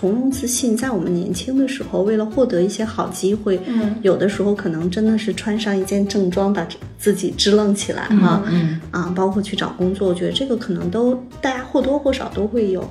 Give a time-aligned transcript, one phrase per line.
[0.00, 6.66] 从容自信，在我们年轻的时候，为了获得一些好机会，嗯，有的时候可能真的是穿上一件正装，把
[6.98, 12.82] 自己支棱起来哈，嗯啊，包括去找工作，我觉得这个可能都大家或多或少都会有，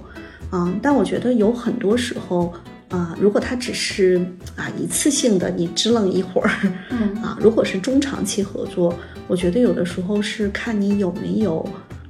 [0.51, 2.53] 嗯，但我觉得有很多时候。
[2.89, 4.19] 啊，如果它只是
[4.55, 6.49] 啊一次性的，你支棱一会儿，
[6.89, 8.91] 嗯啊，如果是中长期合作，
[9.27, 11.63] 我觉得有的时候是看你有没有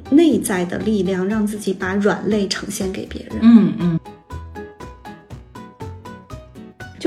[0.09, 3.39] 内在的力量，让自己把软肋呈现给别人。
[3.41, 3.99] 嗯嗯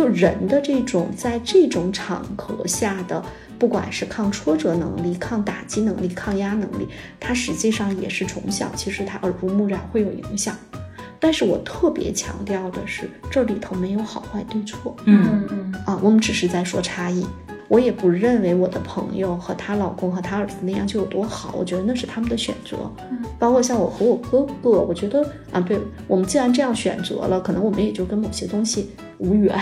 [0.02, 3.24] 就人的这种在这种场合下的，
[3.56, 6.88] 不管是抗挫折能力、抗打击能力、抗压能力，
[7.20, 10.56] 它实际上也是从小其实它耳濡目染会有影响。
[11.20, 17.24] 但是我特别强调的是，这里头没有好坏对错嗯嗯啊，我们只是在说差异。
[17.68, 22.76] 我也不认为我的朋友和她老公和她儿子那样就有多好，我觉得那是他们的选择。
[23.38, 25.78] 包括像我和我哥哥，我觉得啊，对
[26.08, 29.56] 我们既然这样选择了，可能我们也就跟某些东西无缘。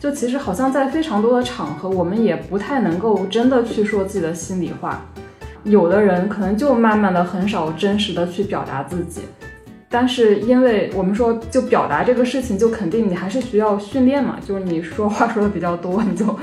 [0.00, 5.04] 就其实好像在非常多的场合，我们也不太能够真的去说自己的心里话。
[5.62, 9.20] 有的人可能就慢慢的很少真实的去表达自己，
[9.90, 16.34] 但是因为我们说就表达这个事情，就肯定你还是需要训练嘛，就是你说话说的比较多，你就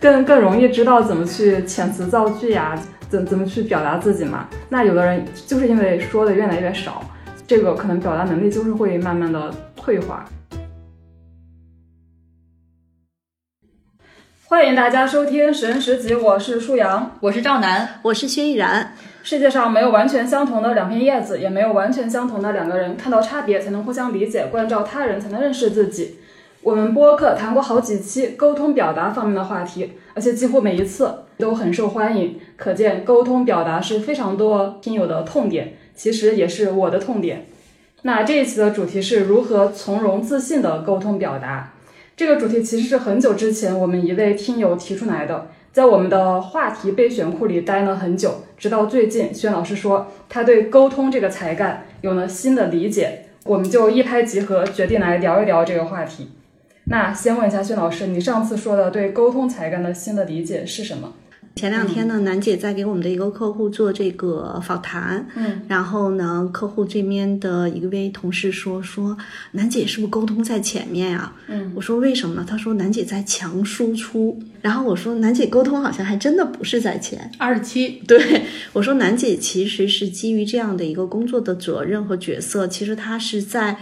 [0.00, 4.46] 更更容易知道怎么去遣词造句呀，怎怎么去表达自己嘛。
[4.68, 7.02] 那有的人就是因为说的越来越少，
[7.44, 10.24] 这个可能表达能力就是会慢慢的退化。
[14.50, 17.16] 欢迎大家收听《神十集》，我是舒阳。
[17.20, 22.96] 我是赵楠，我是薛逸然，世界上没有完全相同的两片叶子，也没有完全相同的两个人。
[22.96, 26.16] 看到差别才能互相理解，关照他人才能认识自己。
[26.62, 37.46] 我们播客谈过好几期沟通表达方面的话题，而且几乎每一次都很受欢迎，可见沟通表达是非常多听友的痛点，其实也是我的痛点。
[38.02, 41.74] 那这一期的主题是如何从容自信的沟通表达。
[42.20, 56.28] 这个主题其实是很久之前我们一位听友提出来的，在我们的话题备选库里待了很久，直到最近，轩老师说他对沟通这个才干有了新的理解，我们就一拍即合，决定来聊一聊这个话题。
[56.84, 61.14] 那先问一下轩老师，你上次说的对沟通才干的新的理解是什么？
[61.56, 69.16] 前两天呢，楠姐在给我们的一个客户做这个访谈，嗯，然后呢，客户这边的一位同事说说，
[69.52, 71.34] 楠姐是不是沟通在前面啊？
[71.48, 72.46] 嗯，我说为什么呢？
[72.48, 83.76] 他说楠姐在强输出，然后我说楠姐沟通好像还真的不是在前，二十七， 对我说楠姐其实是基于这样的一个工作的责任和角色，其实她是在。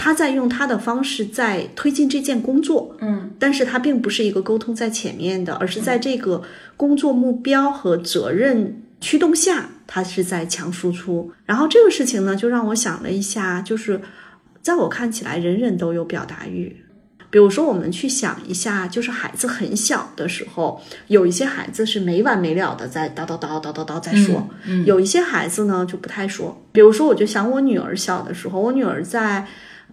[0.00, 6.40] 她在用他的方式在推进这件工作，嗯，但是他并不是一个沟通在前面的，而是在这个
[6.76, 11.32] 工作目标和责任驱动下，他是在强输出。
[11.44, 14.00] 然后这个事情呢，就让我想了一下，就是
[14.62, 16.84] 在我看起来，人人都有表达欲。
[17.28, 26.56] 比如说，我们去想一下，就是孩子很小的时候，有一些孩子是没完没了的在叨叨叨叨叨叨在说，嗯有一些孩子呢就不太说。
[26.70, 29.44] 比如说，我就想我女儿小的时候，我女儿在。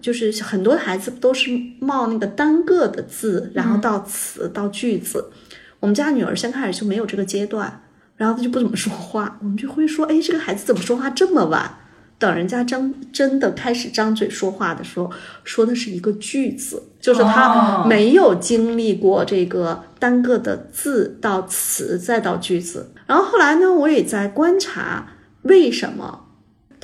[0.05, 1.49] 就是很多孩子都是
[1.79, 5.31] 冒那个单个的字，然后到词到句子。
[5.79, 7.81] 我们家女儿先开始就没有这个阶段，
[8.15, 11.79] 然后她就不怎么说话，我们就会说：“哎，这个孩子怎么说话这么晚？”
[12.19, 15.09] 等人家张真的开始张嘴说话的时候，
[15.43, 22.91] 说的是一个句子，就是他哦没有经历过这个单个的字到词再到句子。
[23.07, 25.07] 然后后来呢，我也在观察
[25.41, 26.24] 为什么。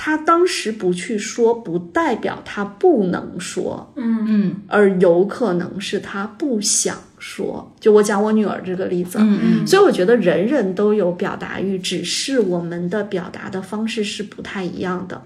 [0.04, 4.26] 他当时不去说，不代表他不能说，嗯。
[4.28, 4.56] 嗯。
[4.68, 7.72] 而有可能是他不想说。
[7.80, 9.68] 就我讲我女儿这个例子，嗯嗯。
[9.68, 15.22] 所以我觉得人人都有表达欲，只是我们的表达的方式是不太一样的。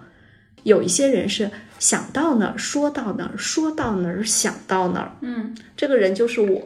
[0.63, 1.49] 有一些人是
[1.79, 5.55] 想到哪儿说到哪儿，说到哪儿想到哪儿，嗯。
[5.77, 6.61] 这个人就是我，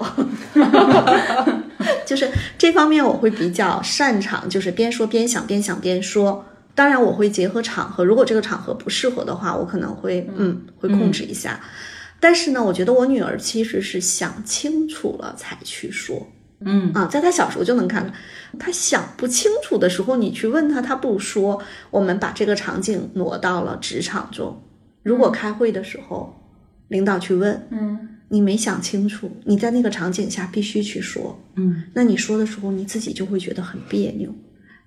[2.08, 2.28] 就是
[2.58, 6.44] 这方面我会比较擅长，就是边说边想，边想边说。
[6.80, 11.60] 当然，我会结合场合，如果这个场合不适合的话，我可能会嗯会控制一下。
[12.22, 16.26] 但是呢，我觉得我女儿其实是想清楚了才去说。
[16.62, 18.14] 嗯啊，在她小时候就能看到，
[18.58, 21.62] 她想不清楚的时候，你去问她，她不说。
[21.92, 24.64] 我们把这个场景挪到了职场中，
[25.04, 26.34] 如果开会的时候，
[26.88, 34.34] 领导去问，嗯你没想清楚，你在那个场景下必须去说，嗯那你说的时候，你自己就会觉得很别扭，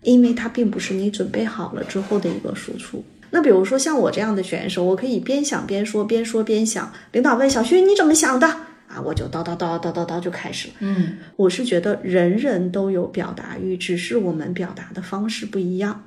[0.03, 3.05] 因为它并不是你准备好了之后的一个输出。
[3.31, 6.93] 那比如说像我这样的选手，我可以边想边说，边说边想。
[7.13, 10.75] 领导问小薛你怎么想的啊，我就叨叨叨叨叨叨就开始了。
[10.81, 16.05] 嗯我是觉得人人都有表达欲，只是我们表达的方式不一样。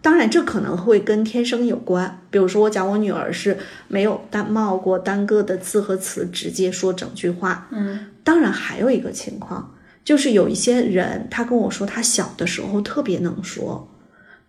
[0.00, 2.20] 当然，这可能会跟天生有关。
[2.30, 3.58] 比如说，我讲我女儿是
[3.88, 7.66] 没有单冒过单个的字和词，直接说整句话。
[7.72, 9.74] 嗯，当然还有一个情况，
[10.08, 13.86] 就是有一些人，他跟我说他小的时候特别能说，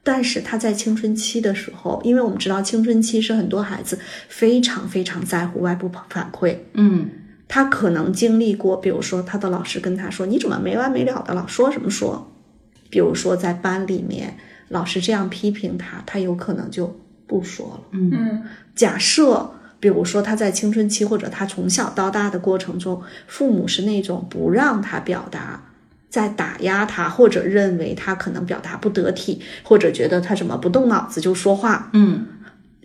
[0.01, 7.09] 但是他在青春期的时候，因为我们知道青春期是很多孩子非常非常在乎外部反馈，嗯
[7.49, 12.31] 他可能经历过，比如说他的老师跟他说：“你怎么没完没了的老说什么说？”
[12.89, 14.37] 比如说在班里面，
[14.69, 16.97] 老师这样批评他，他有可能就
[17.27, 17.81] 不说了。
[17.91, 25.61] 嗯假设，比如说他在青春期或者他从小到大的过程中，父母是那种不让他表达，
[26.09, 32.25] 在打压他，或者认为他可能表达不得体，或者觉得他怎么不动脑子就说话，嗯。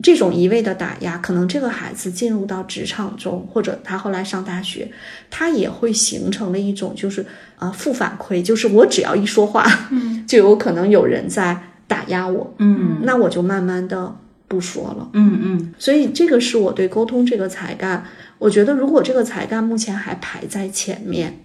[0.02, 4.90] 这种一味的打压，可能这个孩子进入到职场中，或者他后来上大学，
[5.30, 7.22] 他也会形成了一种就是
[7.56, 10.26] 啊、呃负反馈，就是我只要一说话，嗯。
[10.26, 11.56] 就有可能有人在
[11.86, 13.02] 打压我，嗯。
[13.02, 14.16] 那我就慢慢的
[14.54, 15.10] 不说了。
[15.14, 18.04] 嗯嗯所以这个是我对沟通这个才干，
[18.38, 21.40] 我觉得如果这个才干目前还排在前面，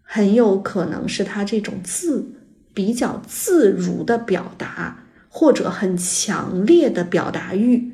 [0.00, 2.32] 很有可能是他这种自
[2.72, 7.92] 比较自如的表达，或者很强烈的表达欲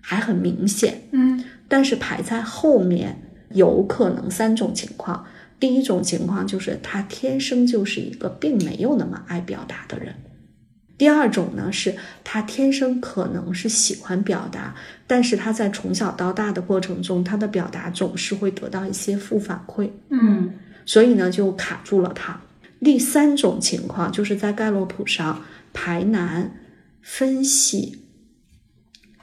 [0.00, 5.26] 还很明显，嗯但是排在后面有可能三种情况。
[5.60, 10.14] 第一种情况就是他天生就是一个并没有那么爱表达的人。
[10.98, 14.74] 第二种呢，是他天生可能是喜欢表达，
[15.06, 20.52] 但是他在从小到大的过程中，他的表达总是会得到一些负反馈，嗯
[20.84, 22.40] 所以呢就卡住了他。
[22.80, 26.52] 第三种情况就是在盖洛普上排难、
[27.00, 28.04] 分析、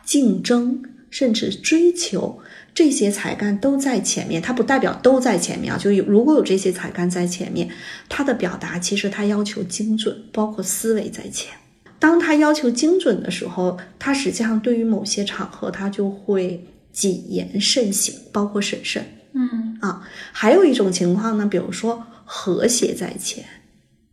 [0.06, 2.40] 竞争，甚至追求
[2.74, 5.78] 这些才干都在前面，它不代表都在前面啊。
[5.78, 7.70] 就有如果有这些才干在前面，
[8.08, 11.54] 他的表达其实他要求精准，包括思维在前。
[12.00, 19.04] 当他要求精准的时候，他实际上对于某些场合他就会谨言慎行，包括审慎。
[19.34, 23.44] 嗯啊，还有一种情况呢，比如说和谐在前，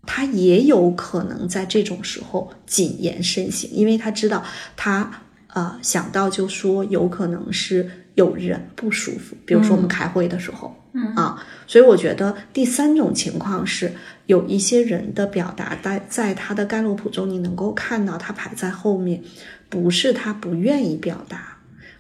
[0.04, 4.42] 他也有可能在这种时候谨言慎行，因为他知道
[4.76, 11.14] 他呃想到就说有可能是有人不舒服，比如说我们开会的时候，嗯。
[11.14, 13.92] 啊，所以我觉得第三种情况是
[14.26, 19.22] 有一些人的表达在在他的盖洛普中，你能够看到他排在后面，
[19.68, 21.48] 不是他不愿意表达。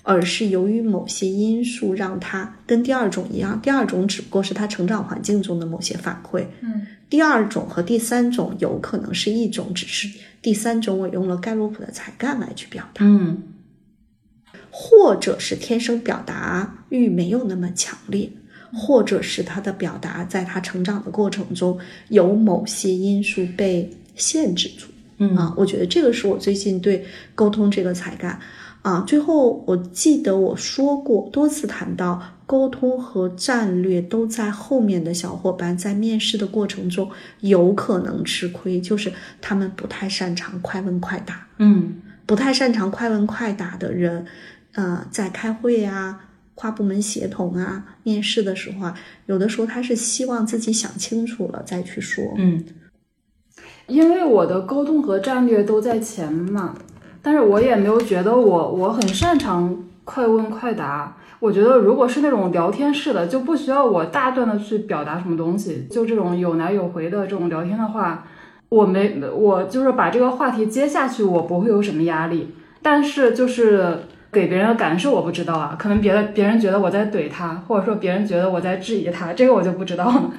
[0.04, 6.84] 而是由于某些因素让他跟第二种一样，第二种只不过是他成长环境中的某些反馈，嗯。
[7.08, 10.08] 第二种和第三种有可能是一种，只是
[10.42, 13.40] 第三种我用了盖洛普的才干来去表达，嗯
[14.74, 18.30] 或者是天生表达欲没有那么强烈，
[18.72, 21.78] 或者是他的表达在他成长的过程中
[22.08, 24.86] 有某些因素被限制住。
[25.18, 27.04] 嗯啊，我觉得这个是我最近对
[27.34, 28.40] 沟通这个才干
[28.80, 29.04] 啊。
[29.06, 37.08] 最后，我记得我说过多次谈到沟通和战略都在后面的小伙伴，在面试的过程中
[37.40, 41.46] 有可能吃亏，就是他们不太擅长快问快答。
[41.58, 44.24] 嗯不太擅长快问快答的人，
[44.74, 46.24] 呃，在开会啊、
[46.54, 48.94] 跨部门协同啊、面试的时候啊，
[49.26, 52.24] 有的时候他是希望自己想清楚了再去说。
[52.36, 52.64] 嗯，
[53.86, 56.74] 因为我的沟通和战略都在前嘛，
[57.20, 61.16] 但是我也没有觉得我我很擅长快问快答。
[61.38, 68.24] 我觉得如果是那种聊天式的，就不需要我大段的去表达什么东西，就这种有来有回的这种聊天的话，
[68.68, 72.54] 我没我就是把这个话题接下去，我不会有什么压力。
[72.80, 80.30] 但是就是给别人的感受我不知道啊，可能别的别人觉得我在怼他，或者说别人觉得我在质疑他，这个我就不知道了。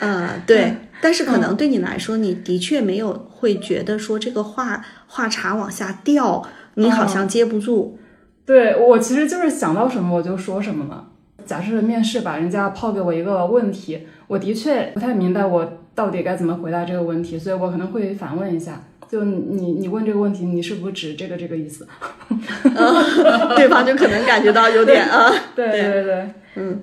[0.00, 7.98] 呃， 对，但是可能对你来说，你的确没有会觉得说这个话话茬往下掉，你好像接不住。
[8.44, 11.06] 对我其实就是想到什么我就说什么嘛。
[11.46, 21.86] 假设面试吧，人家抛给我一个问题，我的确不太明白我到底该怎么回答这个问题，所以我可能会反问一下，就你你问这个问题，你是不是指这个这个意思？
[23.56, 26.82] 对方就可能感觉到有点啊，对对对对，嗯。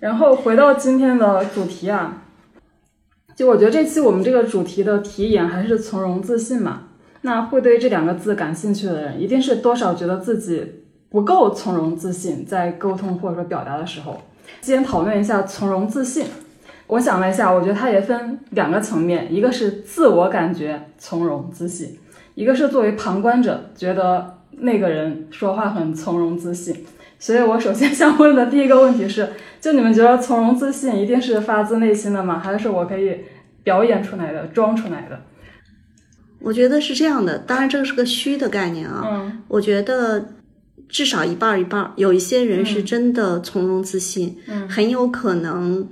[0.00, 2.22] 然后回到今天的主题啊，
[3.34, 6.84] 就我觉得这期我们这个主题的题眼还是从容自信嘛。
[7.22, 14.22] 那会对这两个字感兴趣的人，一定是多少觉得自己不够从容自信，在沟通或者说表达的时候。
[14.60, 16.26] 先讨论一下从容自信。
[16.88, 21.96] 我想了一下，我觉得它也分两个层面，一个是自我感觉从容自信，
[22.34, 26.84] 一个是作为旁观者觉得那个人说话很从容自信。
[27.20, 29.28] 所以我首先想问的第一个问题是，
[29.60, 32.38] 就你们觉得从容自信一定是发自内心的吗？
[32.38, 33.16] 还是我可以
[33.62, 35.20] 表演出来的、装出来的。
[36.40, 39.02] 我觉得是这样的，当然这个是个虚的概念啊。
[39.04, 40.28] 嗯我觉得
[40.88, 45.88] 至少一半儿一半儿，有一些人是真的从容自信，嗯很有可能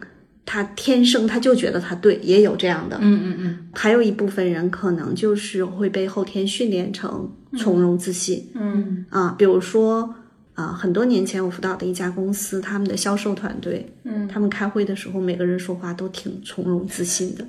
[0.46, 2.96] 他天生他就觉得他对，也有这样的。
[3.02, 10.14] 嗯嗯嗯，还有一部分人可能就是会被后天训练成从容自信、嗯啊，比如说
[10.54, 17.44] 啊，很多年前我辅导的一家公司，他们的销售团队，嗯，他们开会的时候，每个人说话都挺从容自信的。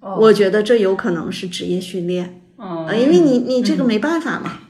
[0.00, 2.40] 哦我觉得这有可能是职业训练。
[2.56, 4.60] 哦啊，因为你你这个没办法嘛。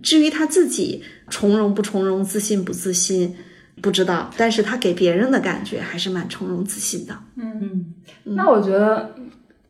[0.00, 3.34] 至于他自己从容不从容、自信不自信，
[3.82, 7.14] 不知道，但是他给别人的感觉还是蛮从容自信的。
[7.36, 7.94] 嗯
[8.24, 9.14] 那我觉得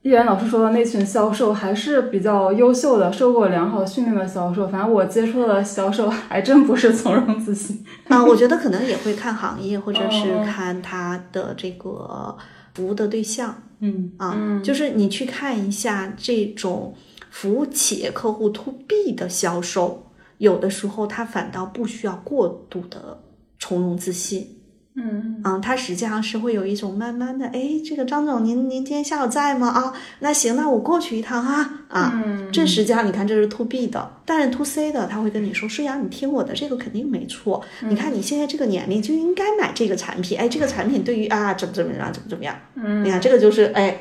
[0.02, 4.66] 易然老师说的那群销售还是比较优秀的，受过良好训练的销售。
[4.68, 7.84] 反正我接触的销售还真不是从容自信。
[8.08, 12.36] 啊，我觉得可能也会看行业，或者是哦看他的这个
[12.74, 13.62] 服务的对象。
[13.80, 16.94] 嗯啊，就是你去看一下这种
[17.30, 20.06] 服务企业客户 to B 的销售，
[20.38, 23.20] 有的时候他反倒不需要过度的
[23.58, 24.54] 从容自信。
[25.00, 29.68] 嗯啊，他实际上是会有一种慢慢的，哎，这个张总，您您今天下午在吗？
[29.68, 32.20] 啊，那行，那我过去一趟啊啊。
[32.24, 37.64] 嗯这实际上你看这是 to B 的，但是 to C 的他会跟你说，舒阳，你听我的，这个肯定没错。
[37.88, 43.98] 你看你现在这个年龄就应该买这个产品，哎，这个产品对于啊怎么怎么样怎么怎么样，嗯你看这个就是哎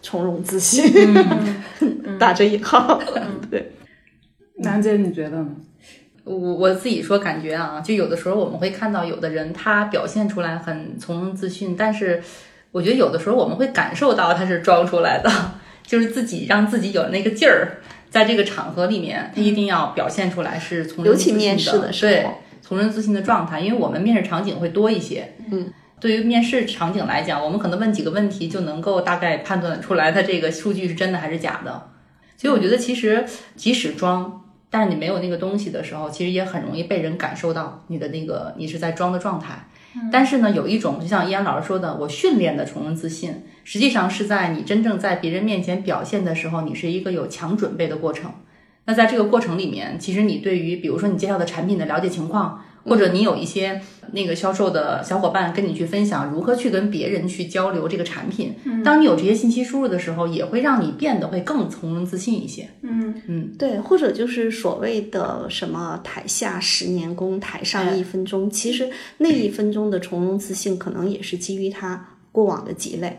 [0.00, 0.82] 从容自信，
[2.18, 2.98] 打着引号，
[3.50, 3.72] 对。
[4.60, 5.48] 楠姐，你觉得呢？
[6.28, 12.22] 我我自己说感觉啊，就有的时候我们会看到有的人他表现出来很从容自信，但是
[12.72, 15.30] 我觉得有的时候我们会感受到他是装出来的，
[15.86, 17.78] 就是自己让自己有那个劲儿，
[18.10, 22.26] 在这个场合里面，他一定要表现出来是从容自信的，尤其面试的时候对
[22.60, 25.72] 从容自信的状态，因为我们面试场景会多一些，嗯。
[26.00, 31.88] 对于面试场景来讲，我们可能问几个问题就能够大概判断出来，他这个数据是真的还是假的。
[32.36, 33.24] 所以我觉得，其实
[33.56, 39.68] 即使装，但是你没有那个东西的时候，其实也很容易被人感受到你的那个你是在装的状态。
[40.12, 48.30] 但是呢，有一种就像依安老师说的，我训练的从容自信，实际上是在你真正在别人面前表现的时候，你是一个有强准备的过程。
[48.84, 53.80] 那在这个过程里面，其实你对于比如说你介绍的产品的了解情况，或者你有一些
[54.12, 58.54] 那个销售的小伙伴跟你去分享如何去跟别人去交流这个产品，
[58.84, 62.68] 当你有这些信息输入的时候，也会让你变得会更从容自信一些。
[62.82, 73.18] 嗯嗯对，或者就是所谓的什么台下十年功，台上一分钟，其实那一分钟的从容自信，可能也是基于他过往的积累。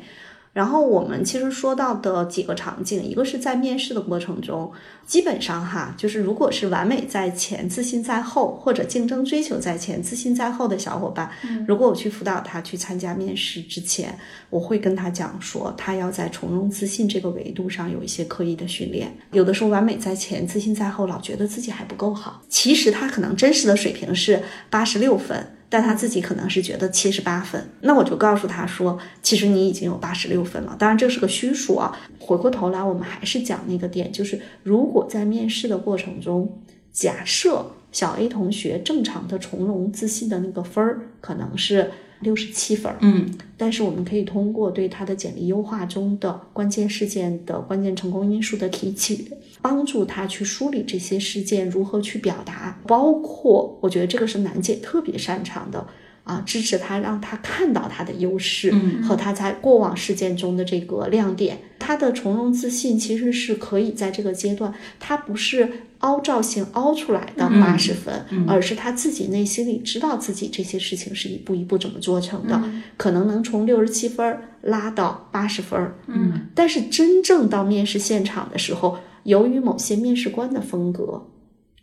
[0.51, 4.71] 然后我们其实说到的几个场景，一个是在面试的过程中，
[5.05, 11.29] 基本上哈，就是如果是完美在前、自信在后，或者竞争追求在前、自信在后的小伙伴，
[11.67, 14.17] 如果我去辅导他去参加面试之前，
[14.49, 19.15] 我会跟他讲说，他要在从容自信这个维度上有一些刻意的训练。
[19.31, 25.55] 有的时候完美在前，自信在后，老觉得自己还不够好，其实他可能真实的水平是八十六分。
[25.69, 30.75] 但他自己可能是觉得七十八分，那我就告诉他说，其实你已经有八十六分了。
[30.79, 31.95] 当然这是个虚数啊。
[32.19, 36.59] 回过头来，我们还是讲那个点，就是如果在面试的过程中，
[36.91, 49.25] 假设小 A 同学正常的从容自信的那个分儿可能是六十七分，嗯，但是我们可以通过对他的简历优化中的关键事件的关键成功因素的提取，
[49.61, 55.87] 帮助他去梳理这些事件如何去表达，包括我觉得这个是楠姐特别擅长的。
[56.29, 58.71] 啊，支持他，让他看到他的优势
[59.01, 61.57] 和他在过往事件中的这个亮点。
[61.79, 65.67] 他的从容自信其实是可以在这个阶段，他不是
[65.99, 72.61] 凹造型凹出来的八十分，而是他自己内心里知道自己这些事情是一步一步怎么做成的，
[72.95, 75.91] 可能能从六十七分拉到八十分。
[76.05, 81.25] 嗯，但是真正到面试现场的时候，由于某些面试官的风格。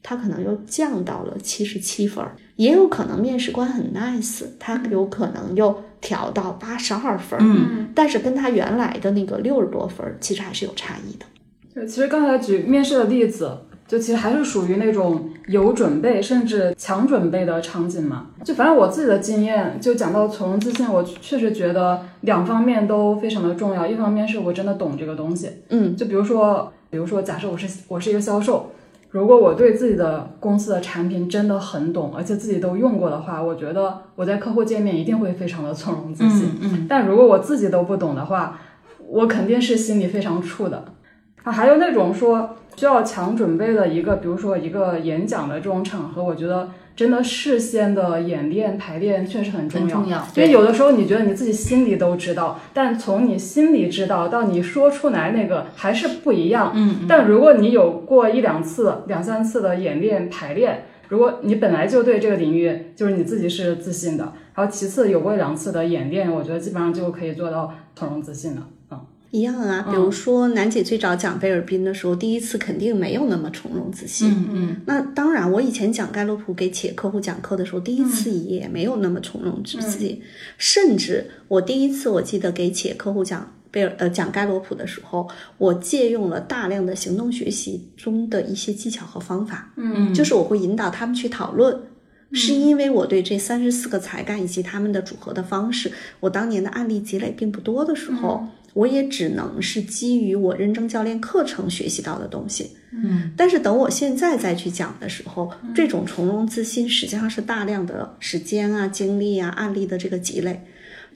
[0.09, 2.25] 他可能又降到了七十七分，
[2.57, 11.27] 也有可能面试官很 nice，他有可能又调到八十二分，嗯，但是跟他原来的那个六十多分其实还是有差异的。
[11.75, 18.29] 对，其实刚才举面试的例子，就其实还是属于那种有准备甚至强准备的场景嘛。
[18.43, 23.87] 就反正我自己的经验，就讲到从容自信，我确实觉得两方面都非常的重要。
[23.87, 28.71] 一方面是我真的懂这个东西，嗯，就比如说，比如说，假设我是我是一个销售。
[29.11, 36.51] 如果我对自己的公司的产品真的很懂，而且自己都用过的话，我觉得我在客户见面一定会非常的从容自信。
[36.61, 38.59] 嗯但如果我自己都不懂的话，
[39.09, 40.85] 我肯定是心里非常怵的。
[41.45, 49.99] 啊，还有那种说需要强准备的一个，比如说一个演讲的这种场合，我觉得真的事先的演练排练确实很重要。
[49.99, 56.73] 很重要因为有的时候你觉得你自己心里都知道，但从你心里知道到你说出来那个还是不一样。
[56.75, 68.67] 嗯，但如果你有过一两次、两三次的演练排练，如果你本来就对这个领域就是你自己是自信的，然后其次有过两次的演练，我觉得基本上就可以做到从容自信了。
[69.33, 74.31] 嗯，一样啊，比如说楠姐最早讲贝尔宾的时候，第一次肯定没有那么从容自信。
[74.31, 74.77] 嗯嗯。
[74.87, 80.21] 那当然，我以前讲盖洛普给企业客户讲课的时候，第一次也没有那么从容自信，
[80.57, 85.29] 甚至我第一次我记得给企业客户讲贝尔呃讲盖洛普的时候，
[85.59, 91.79] 我借用了大量的行动学习中的一些技巧和方法，嗯，就是我会引导他们去讨论。
[92.33, 98.45] 是因为我对这三十四个才干以及他们的组合的方式，我当年的案例积累并不多的时候，
[98.77, 102.77] 我也只能是基于我认证教练课程学习到的东西。
[102.93, 110.63] 嗯，但是等我现在再去讲的时候，这种从容自信实际上是大量的时间啊、精力啊、案例的这个积累。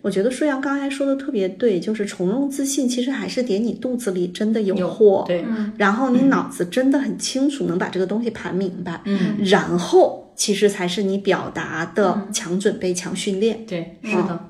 [0.00, 5.44] 我觉得舒阳刚才说的特别对，就是从容自信其实还是得你肚子里真的有有货，对，
[5.76, 13.66] 然后你脑子真的很清楚，能把这个东西盘明白，嗯，然后其实才是你表达的强准备、强训练。
[13.66, 14.46] 对，是的。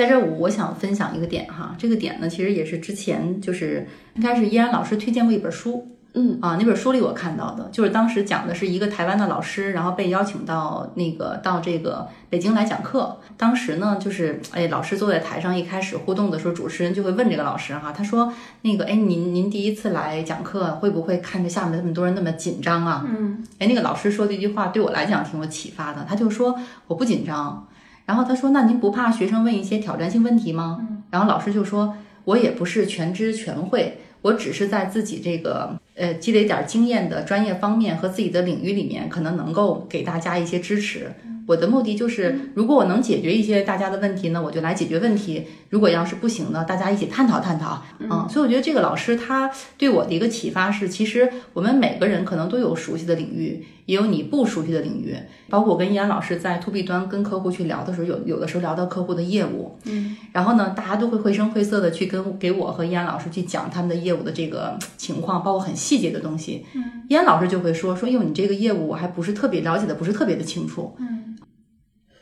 [0.00, 13.18] 在这儿我我想分享一个点哈，这个点呢其实也是之前就是应该是依然老师推荐过一本书，嗯啊，那本书里我看到的就是当时讲的是一个台湾的老师，然后被邀请到那个到这个北京来讲课。
[13.36, 23.04] 当时呢，就是哎，老师坐在台上，一开始互动的时候，主持人就会问这个老师哈，他说那个哎，您您第一次来讲课，会不会看着下面那么多人那么紧张啊？
[23.06, 27.66] 嗯，哎，那个老师说的一句话对我来讲挺有启发的，他就说我不紧张。
[28.06, 41.12] 然后他说：“那您不怕学生问一些挑战性问题吗？”然后老师就说：“我也不是全知全会，我只是在自己这个呃积累点经验的专业方面和自己的领域里面，可能能够给大家一些支持。
[41.46, 47.82] 我的目的就是，如果我能解决一些大家的问题呢，我就来解决问题；如果要是不行呢，大家一起探讨探讨。
[47.98, 55.16] 嗯，所以我觉得这个老师他对我的一个启发是，其实我们每个人可能都有熟悉的领域，也有你不熟悉的领域。
[55.48, 66.64] 包括我跟依安老师在 to B 端跟客户去聊的时候，有有的时候聊到客户的业务，嗯，然后呢，大家都会绘声绘色的去跟给我和依安老师去讲他们的业务的这个情况，包括很细节的东西。
[66.74, 70.94] 嗯，依安老师就会说说，因为你这个业务我还不是特别了解的，不是特别的清楚。
[70.98, 71.16] 嗯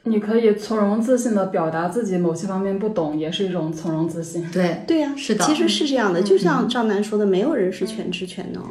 [0.05, 4.49] 你可以从容自信的表达自己某些方面不懂，也是一种从容自信。
[4.51, 8.62] 对，对呀、是的其实是这样的，就像赵楠说的，没有人是全知全能。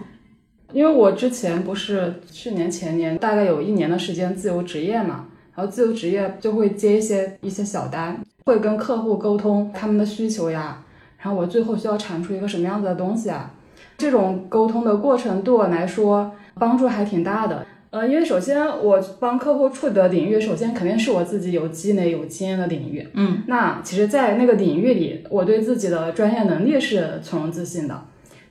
[0.78, 10.84] 因为我之前不是去年前年大概有一年的时间自由职业嘛，然后自由职业就会接一些一些小单，会跟客户沟通他们的需求呀，
[11.18, 13.52] 然后我最后需要产出一个什么样子的东西啊，
[13.98, 17.66] 这种沟通的过程对我来说帮助还挺大的。
[17.90, 23.08] 呃，因为首先我帮客户处理的领域，首先肯定是我自己有积累、有经验的领域。
[23.16, 28.00] 嗯，那其实，在那个领域里，我对自己的专业能力是从容自信的。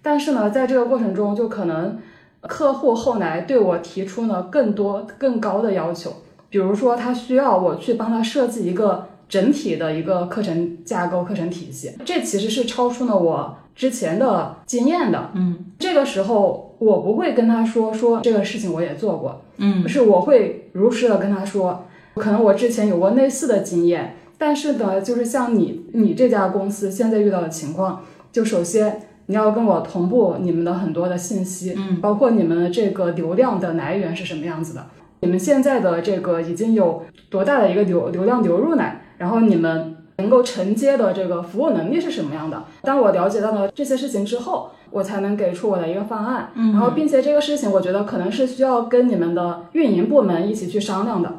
[0.03, 1.99] 但是呢，在这个过程中，就可能
[2.47, 6.13] 客户后来对我提出呢更多、更高的要求，
[6.49, 15.31] 比如说他需要我去帮他设计一个整体的一个课程架构、课程体系，这其实是超出了我之前的经验的。
[15.35, 34.87] 嗯，这个时候我不会跟他说说这个事情我也做过，嗯，是我会如实的跟他说，可能我之前有过类似的经验，但是呢，就是像你你这家公司现在遇到的情况，就首先你要跟我同步你们的很多的信息，嗯，包括你们的这个流量的来源是什么样子的，
[35.21, 42.65] 你们现在的这个已经有多大的一个流流量流入来，然后你们能够承接的这个服务能力是什么样的？
[42.83, 51.33] 当我了解到了这些事情之后，我才能给出我的一个方案，嗯然后并且这个事情我觉得可能是需要跟你们的运营部门一起去商量的。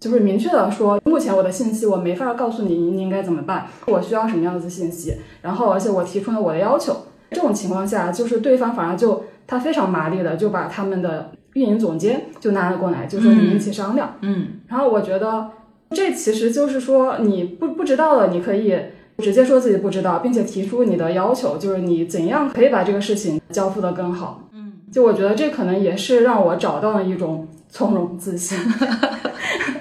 [0.00, 6.94] 就是明确的说，目前我的信息我没法告诉你你应该怎么办，我需要什么样子的信息，然后而且我提出了我的要求，
[7.30, 14.16] 这种情况下，就是对方反而就他非常麻利的就把他们的运营总监就拉了过来，就说你们一起商量。
[14.22, 15.50] 嗯，然后我觉得
[15.90, 18.74] 这其实就是说你不不知道了，你可以
[19.18, 24.48] 直接说自己不知道，并且提出你的要求，就是你怎样可以把这个事情交付的更好。
[24.52, 28.58] 嗯，就我觉得这可能也是让我找到了一种从容自信。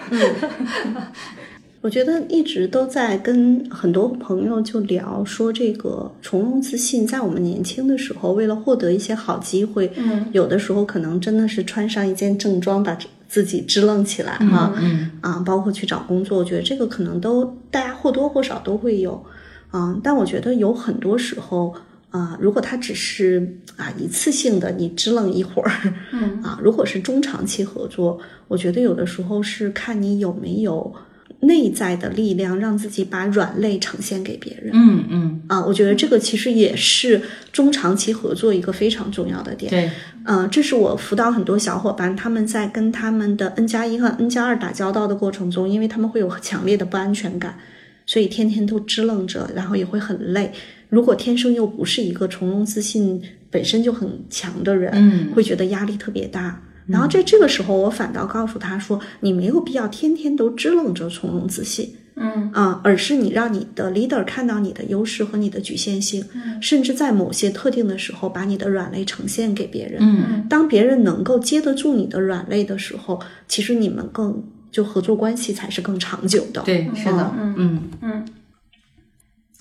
[1.82, 19.24] 我觉得一直都在跟很多朋友就聊说，这个从容自信，在我们年轻的时候，为了获得一些好机会，嗯，有的时候可能真的是穿上一件正装，把自己支棱起来哈，嗯啊，包括去找工作，我觉得这个可能都大家或多或少都会有，
[19.70, 21.74] 啊，但我觉得有很多时候，
[22.10, 25.72] 啊、如果他只是啊一次性的你支棱一会儿，
[26.12, 30.92] 嗯啊，如果是中长期合作，我觉得有的时候是看你有没有
[31.42, 34.72] 内在的力量，让自己把软肋呈现给别人。
[34.74, 37.22] 嗯嗯，啊，我觉得这个其实也是
[37.52, 39.70] 中长期合作一个非常重要的点。
[39.70, 39.90] 对，
[40.26, 47.58] 嗯，这是我辅导很多小伙伴，他们在跟他们的 N 加一和 N 加二打交道的过程中，因为他们会有强烈的不安全感，
[48.06, 50.52] 所以天天都支棱着，然后也会很累。
[50.90, 53.22] 如果天生又不是一个从容自信
[53.52, 56.64] 本身就很强的人，嗯会觉得压力特别大。
[56.88, 66.24] 然后在这个时候，我反倒告诉他说：“你没有必要天天都支棱着从容自信，嗯啊、而是你让你的 leader 看到你的优势和你的局限性，
[66.62, 69.98] 甚至在某些特定的时候，把你的软肋呈现给别人。
[70.02, 76.62] 嗯当别人能够接得住你的软肋的时候，其实你们更就合作关系才是更长久的。
[76.62, 78.26] 对，是的，嗯嗯。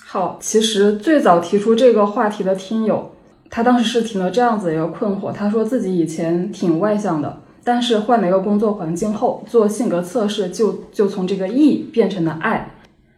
[0.08, 3.15] 好，其实最早提出这个话题的听友，
[3.50, 12.70] 他当时是提了这样子的一个困惑，他说自己以前挺外向的，但是换了一个工作环境后，做性格测试就就从这个 E 变成了 I，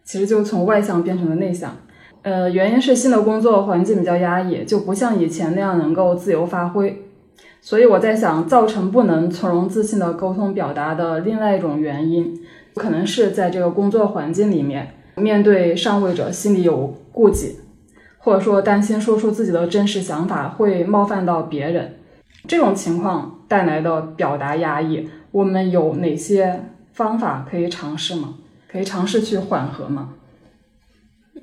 [0.04, 1.76] 其实就从外向变成了内向。
[2.22, 7.04] 呃，原因是新的工作环境比较压抑，就不像以前那样能够自由发挥。
[7.60, 12.38] 所以我在想，造成不能从容自信的沟通表达的另外一种原因，
[12.74, 17.56] 可能是在这个工作环境里面，面对上位者心里有顾忌，
[18.28, 21.94] 或者说担心说出自己的真实想法会冒犯到别人。
[22.46, 26.62] 这种情况带来的表达压抑，我们有哪些
[26.92, 28.34] 方法可以尝试吗？
[28.70, 30.10] 可以尝试去缓和吗？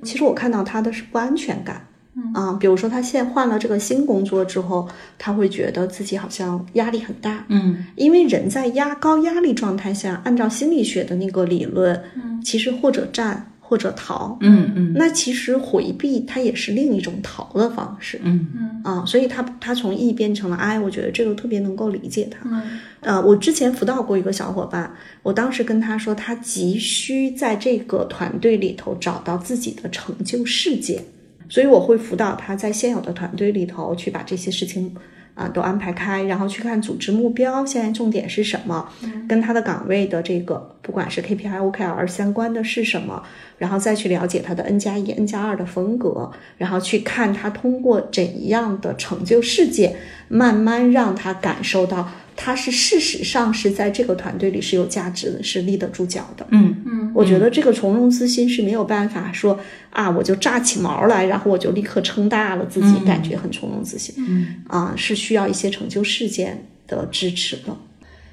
[0.04, 1.88] 其实我看到他的是不安全感。
[2.32, 14.92] 啊，比如说他现在换了这个新工作之后，他会觉得自己好像压力很大，嗯因为人在压高压力状态下，按照心理学的那个理论，嗯其实或者战或者逃，嗯嗯。
[14.94, 18.46] 那其实回避它也是另一种逃的方式嗯。
[18.54, 18.80] 嗯。
[18.84, 22.48] 啊，所以它它从 E 变成了 I，我觉得这个特别能够理解它。
[22.48, 22.62] 嗯。
[23.00, 31.02] 呃，我之前辅导过一个小伙伴，我当时跟他说，他急需在这个团队里头找到自己的成就事件，
[31.48, 34.92] 所以我会辅导他在现有的团队里头去把这些事情
[35.36, 38.88] 啊、都安排开，然后去看组织目标现在重点是什么，
[39.28, 43.22] 跟他的岗位的这个不管是 KPI、OKR 相关的是什么，
[43.58, 49.94] 然后再去了解他的 N 加一、N 加二的风格，然后去看他通过怎样的成就事件，
[50.28, 56.46] 慢慢让他感受到他是事实上是在这个团队里是有价值的，是立得住脚的。
[56.50, 59.58] 嗯嗯我觉得这个从容自信是没有办法说
[59.90, 64.14] 啊，我就炸起毛来，然后我就立刻撑大了自己，感觉很从容自信。
[64.18, 67.74] 嗯，啊，是需要一些成就事件的支持的。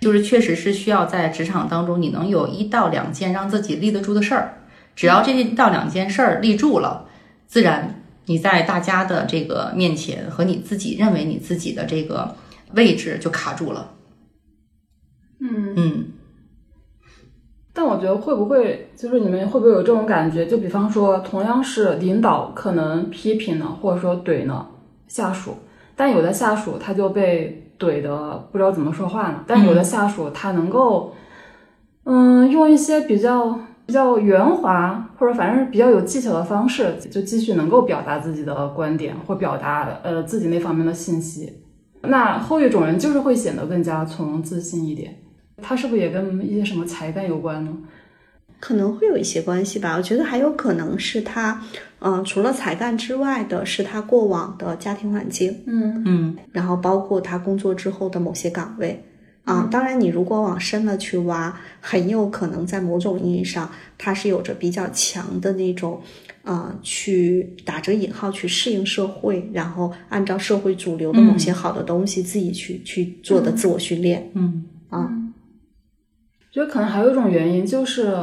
[0.01, 4.55] 就是确实是需要在职场当中，你能有一到两件让自己立得住的事儿，
[4.97, 7.07] 只要这一到两件事儿立住了，
[7.47, 12.35] 自然你在大家的这个面前和你自己认为你自己的这个
[12.75, 13.91] 位置就卡住了。
[15.39, 15.73] 嗯。
[15.75, 16.05] 嗯
[17.75, 20.45] 但我觉得会不会就是你们会不会有这种感觉？
[20.45, 24.67] 就比方说，同样是领导可能批评呢或者说怼呢
[25.07, 25.55] 下属，
[25.95, 29.43] 但有的下属他就被怼的不知道怎么说话呢。
[29.47, 31.15] 但有的下属他能够，
[32.03, 41.62] 嗯，用一些比较比较圆滑或者反正是比较有技巧的方式，就继续能够表达自己的观点或表达呃自己那方面的信息。
[42.03, 45.15] 那后一种人就是会显得更加从容自信一点。
[45.61, 47.71] 他是不是也跟一些什么才干有关呢？
[48.59, 51.61] 可能会有一些关系吧，我觉得还有可能是他，
[51.99, 59.03] 嗯、除了才干之外的是他过往的家庭环境，嗯嗯然后包括他工作之后的某些岗位。
[59.45, 66.01] 啊，当然，你如果往深了去挖，很有可能在某种意义上，他是有着比较强的那种，
[66.43, 74.29] 呃，去打着引号去适应社会，然后按照社会主流的某些好的东西自己去、去做的自我训练。
[74.33, 75.09] 嗯啊，
[76.51, 78.13] 觉得可能还有一种原因就是，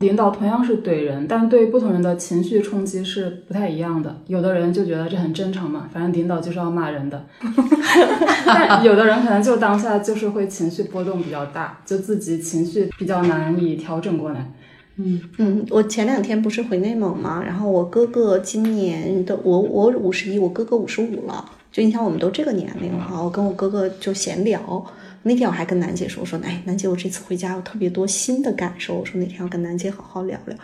[0.00, 4.14] 领导同样是怼人，但对不同人的情绪冲击是不太一样的。
[4.26, 7.24] 有的人就觉得这很正常嘛，反正领导就是要骂人的。
[8.44, 14.52] 但有的人可能就当下就是会情绪波动比较大，就自己情绪比较难以调整过来。
[14.96, 24.86] 嗯嗯，我前两天不是回内蒙嘛，然后我哥哥今年的我我五十一，我哥哥五十五了，就你想我们都这个年龄了哈，我跟我哥哥就闲聊。
[25.26, 30.56] 那天我还跟楠姐说，我说哎，楠姐，我这次回家有特别多新的感受，我说哪天要跟楠姐好好聊聊。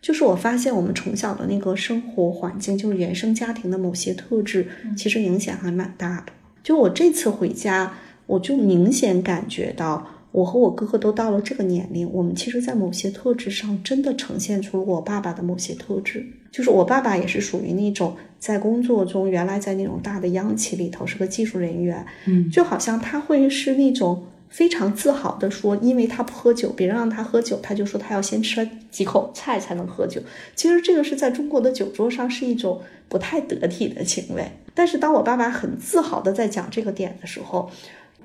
[0.00, 6.32] 就是我发现我们从小的那个生活环境，就是原生家庭的某些特质，其实影响还蛮大的。
[6.64, 7.94] 就我这次回家，
[8.26, 16.26] 我就明显感觉到我和我哥哥都到了这个年龄，我们其实，在某些特质上真的呈现出了我爸爸的某些特质。
[16.50, 30.20] 就是我爸爸也是属于那种在工作中，原来在那种大的央企里头是个技术人员，嗯，就好像他会是那种非常自豪的说，因为他不喝酒，别人让他喝酒，他就说他要先吃几口菜才能喝酒。
[30.54, 34.44] 其实这个是在中国的酒桌上是一种不太得体的行为。
[34.74, 37.70] 但是当我爸爸很自豪的在讲这个点的时候，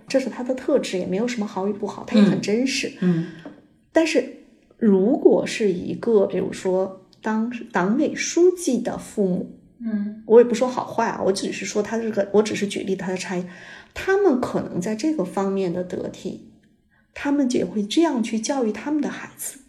[0.07, 2.91] 这是他的特质，也没有什么好与不好，他也很真实。
[3.01, 3.27] 嗯
[3.91, 4.43] 但是
[4.77, 13.45] 如果是一个，比如说当党委书记的父母，嗯我也不说好坏啊，我只是说他这个，我只是举例他的差异，
[13.93, 16.51] 他们可能在这个方面的得体，
[17.13, 19.59] 他们也会这样去教育他们的孩子。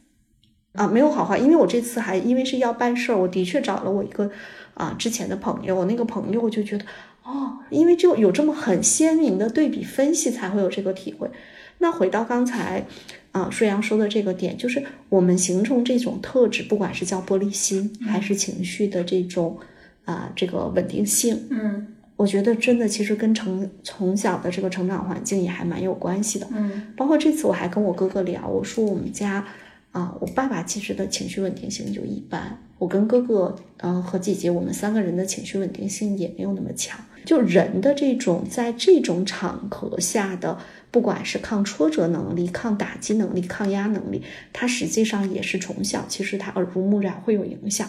[0.73, 4.31] 啊，没有好坏，因为我这次还因为是要办事儿，我的确找了我一个
[4.75, 6.85] 啊之前的朋友，我那个朋友我就觉得
[7.29, 11.29] 哦，因为就有这么很鲜明的对比分析，才会有这个体会。
[11.77, 12.87] 那回到刚才
[13.33, 19.59] 啊舒阳说的这个点，就是我们形成这种特质，不管是叫玻璃心，还是情绪的这种
[20.07, 21.87] 啊这个稳定性，嗯
[22.17, 26.49] 我觉得真的其实跟成从小的这个成长环境也还蛮有关系的。
[26.51, 29.45] 嗯包括这次我还跟我哥哥聊，我说我们家
[29.93, 36.99] 啊，我爸爸其实的情绪稳定性就一般，我跟哥哥嗯、呃和姐姐我们三个人的情绪稳定性也没有那么强。
[37.25, 40.59] 就人的这种在这种场合下的，
[40.91, 47.89] 不管是抗挫折能力、抗打击能力、抗压能力，它实际上也是从小其实它耳濡目染会有影响。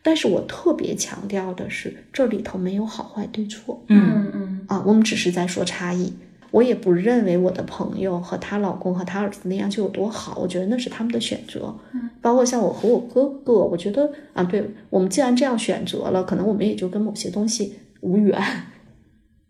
[0.00, 6.12] 但是我特别强调的是，这里头没有好坏对错，嗯嗯啊，我们只是在说差异。
[6.50, 11.76] 我也不认为我的朋友和她老公和她儿子那样就有多好，我觉得那是他们的选择。
[11.92, 18.40] 嗯，包括像我和我哥哥，我觉得啊，对我们既然这样选择了，可能我们也就跟某些东西无缘。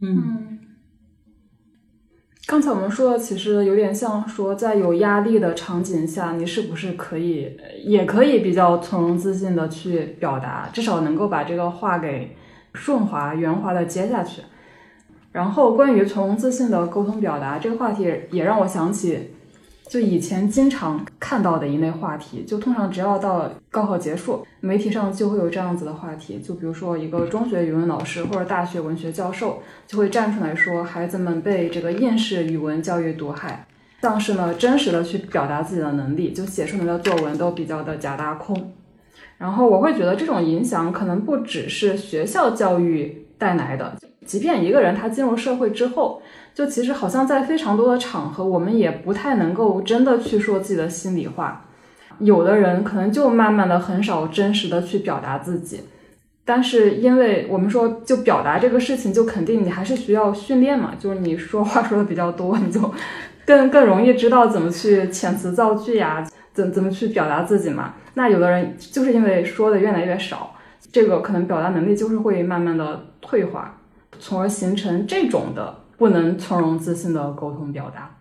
[0.00, 0.58] 嗯嗯。
[2.46, 12.34] 刚才我们说的其实有点像说，在有压力的场景下，你是不是可以，也可以比较从容自信的去表达，至少能够把这个话给
[12.72, 14.40] 顺滑圆滑的接下去。
[15.30, 19.32] 然后关于从容自信的沟通表达这个话题，也让我想起，
[19.88, 33.66] 就以前经常看到的一类话题，就通常只要到高考结束，媒体上就会有这样子的话题，就比如说一个中学语文老师或者大学文学教授就会站出来说，孩子们被这个应试语文教育毒害，
[34.02, 38.72] 丧失了真实的去表达自己的能力，就写出来的作文都比较的假大空。
[39.38, 43.96] 然后我会觉得这种影响可能不只是学校教育带来的，
[44.26, 46.20] 即便一个人他进入社会之后，
[46.58, 51.64] 就其实好像在非常多的场合，我们也不太能够真的去说自己的心里话。
[52.18, 55.82] 有的人可能就慢慢的很少真实的去表达自己，
[56.44, 62.92] 但是因为我们说就表达这个事情，就肯定你还是需要训练嘛，就是你说话说的比较多，你就
[63.46, 67.94] 更更容易知道怎么去遣词造句呀，怎怎么去表达自己嘛。
[68.14, 70.56] 那有的人就是因为说的越来越少，
[70.90, 73.78] 这个可能表达能力就是会慢慢的退化，
[74.18, 78.14] 从而形成这种的不能从容自信的沟通表达。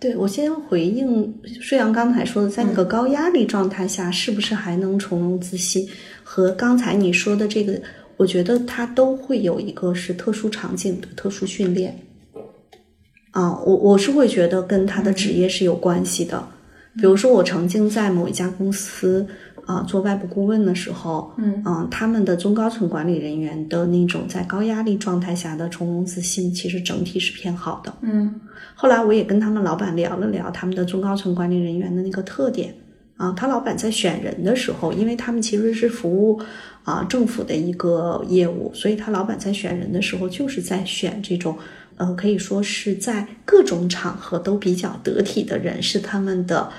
[0.00, 5.88] 对我先回应舒阳刚才说的，在那个高压力状态下，是不是还能从容自信？
[6.22, 7.80] 和刚才你说的这个，
[8.16, 11.98] 我觉得它都会有一个是特殊场景的特殊训练。
[13.32, 16.48] 啊，我我是会觉得跟他的职业是有关系的。
[16.96, 19.26] 比如说，我曾经在某一家公司
[19.68, 27.92] 啊做外部顾问的时候，嗯嗯，他们的中高层管理人员的那种在高压力状态下的从容自信，其实整体是偏好的。
[28.00, 28.34] 嗯
[28.74, 32.74] 后来我也跟他们老板聊了聊他们的中高层管理人员的那个特点
[33.18, 36.40] 啊，他老板在选人的时候，因为他们其实是服务
[36.84, 41.58] 啊政府的一个业务，所以他老板在选人的时候就是在选这种
[41.96, 46.70] 呃可以说是在各种场合都比较得体的人，是他们的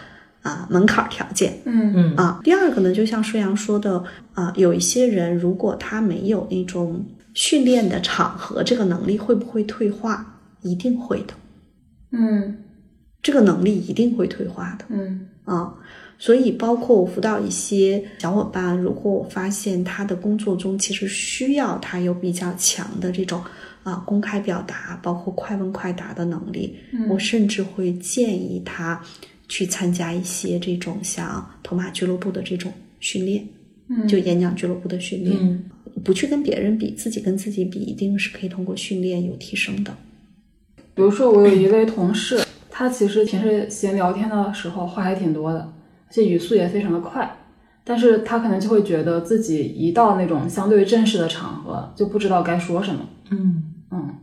[0.42, 1.58] 啊门槛条件。
[1.66, 10.36] 嗯嗯啊，第二个呢，就像舒阳说的啊，有一些人如果他没有那种训练的场合，这个能力会不会退化？
[10.62, 11.34] 一定会的，
[12.12, 12.58] 嗯
[13.22, 15.74] 这个能力一定会退化的嗯啊。
[16.18, 23.42] 所以，包括我辅导一些小伙伴，如果我发现他的工作中其实需要他有比较强的这种
[23.84, 26.76] 啊公开表达，包括快问快答的能力，
[27.10, 29.02] 我甚至会建议他
[29.50, 33.46] 去参加一些这种像头马俱乐部的这种训练，
[33.90, 35.66] 嗯就演讲俱乐部的训练，嗯
[36.06, 39.94] 不去跟别人比，自己跟自己比，一定是可以通过训练有提升的。
[40.94, 47.30] 比如说，我有一位同事，他其实平时闲聊天的时候话还挺多的，而且语速也非常的快。
[47.84, 53.02] 但是他可能就会觉得自己一到那种相对正式的场合，就不知道该说什么。
[53.32, 54.16] 嗯嗯，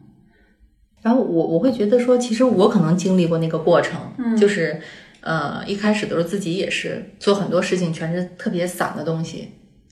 [1.02, 3.98] 然后我我会觉得说，其实我可能经历过那个过程，
[4.36, 4.80] 就是
[5.26, 9.48] 呃一开始的时候自己也是做很多事情全是特别散的东西，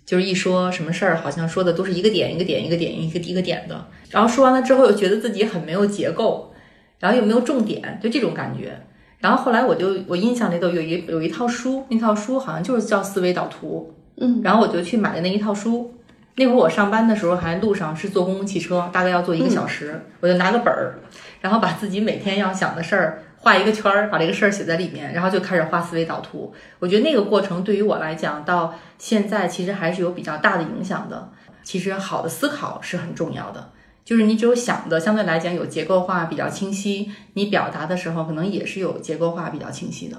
[0.06, 6.52] 就是一说什么事儿好像说的都是一个点一个点一个点一个一个点的，然后说完了之后又觉得自己很没有结构，
[7.00, 8.78] 然后又没有重点，就这种感觉。
[9.18, 15.92] 然后后来我就我印象里头有一有一套书，那套书好像就是叫思维导图，嗯，然后我就去买了那一套书。
[16.36, 20.98] 那会儿我上班的时候还路上是坐公共汽车，大概要坐一个小时，我就拿个本儿，
[21.40, 26.52] 然后把自己每天要想的事儿画一个圈儿，把这个事儿写在里面，然后就开始画思维导图。
[26.78, 31.30] 我觉得那个过程对于我来讲，到现在其实还是有比较大的影响的。
[31.62, 33.70] 其实好的思考是很重要的，
[34.04, 40.16] 就是你只有想的相对来讲有结构化、比较清晰，你表达的时候可能也是有结构化、比较清晰的。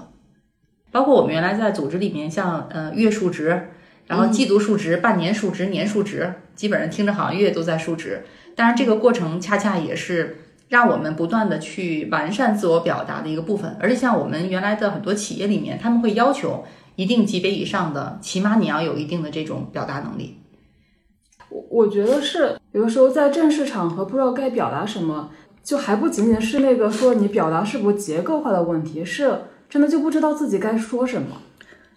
[0.92, 3.70] 包括我们原来在组织里面，像呃月数值。
[4.08, 13.76] 然后季度数值、半年数值、年数值，基本上听着好像月都在数值，但是这个过程恰恰也是让我们不断的去完善自我表达的一个部分。
[13.80, 16.64] 而且像我们原来的很多企业里面，他们会要求
[16.96, 20.38] 一定级别以上的，起码你要有一定的这种表达能力。
[21.48, 25.30] 我我觉得是有的时候在正式场合不知道该表达什么，
[25.62, 31.36] 就还不仅仅是那个说你表达是不是结构化的问题，是真的就不知道自己该说什么。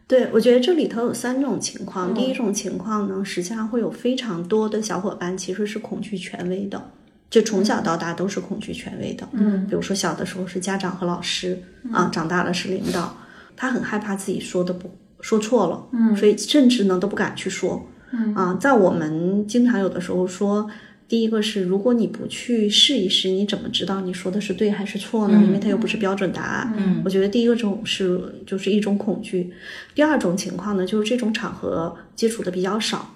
[0.07, 2.13] 对，我觉得这里头有三种情况。
[2.13, 6.91] 第一种情况呢，实际上会有非常多的小伙伴其实是恐惧权威的，
[7.29, 9.27] 就从小到大都是恐惧权威的。
[9.33, 11.61] 嗯，比如说小的时候是家长和老师
[11.91, 13.17] 啊，长大了是领导，
[13.55, 14.89] 他很害怕自己说的不
[15.21, 17.87] 说错了，嗯，所以甚至呢都不敢去说。
[18.11, 20.69] 嗯啊，在我们经常有的时候说。
[21.09, 25.41] 第一个是，如果你不去试一试，你怎么知道你说的是对还是错呢？
[25.43, 26.71] 因为它又不是标准答案。
[26.77, 29.51] 嗯，我觉得第一个种是就是一种恐惧。
[29.95, 33.11] 第二种情况呢，就是这种场合接触的比较少，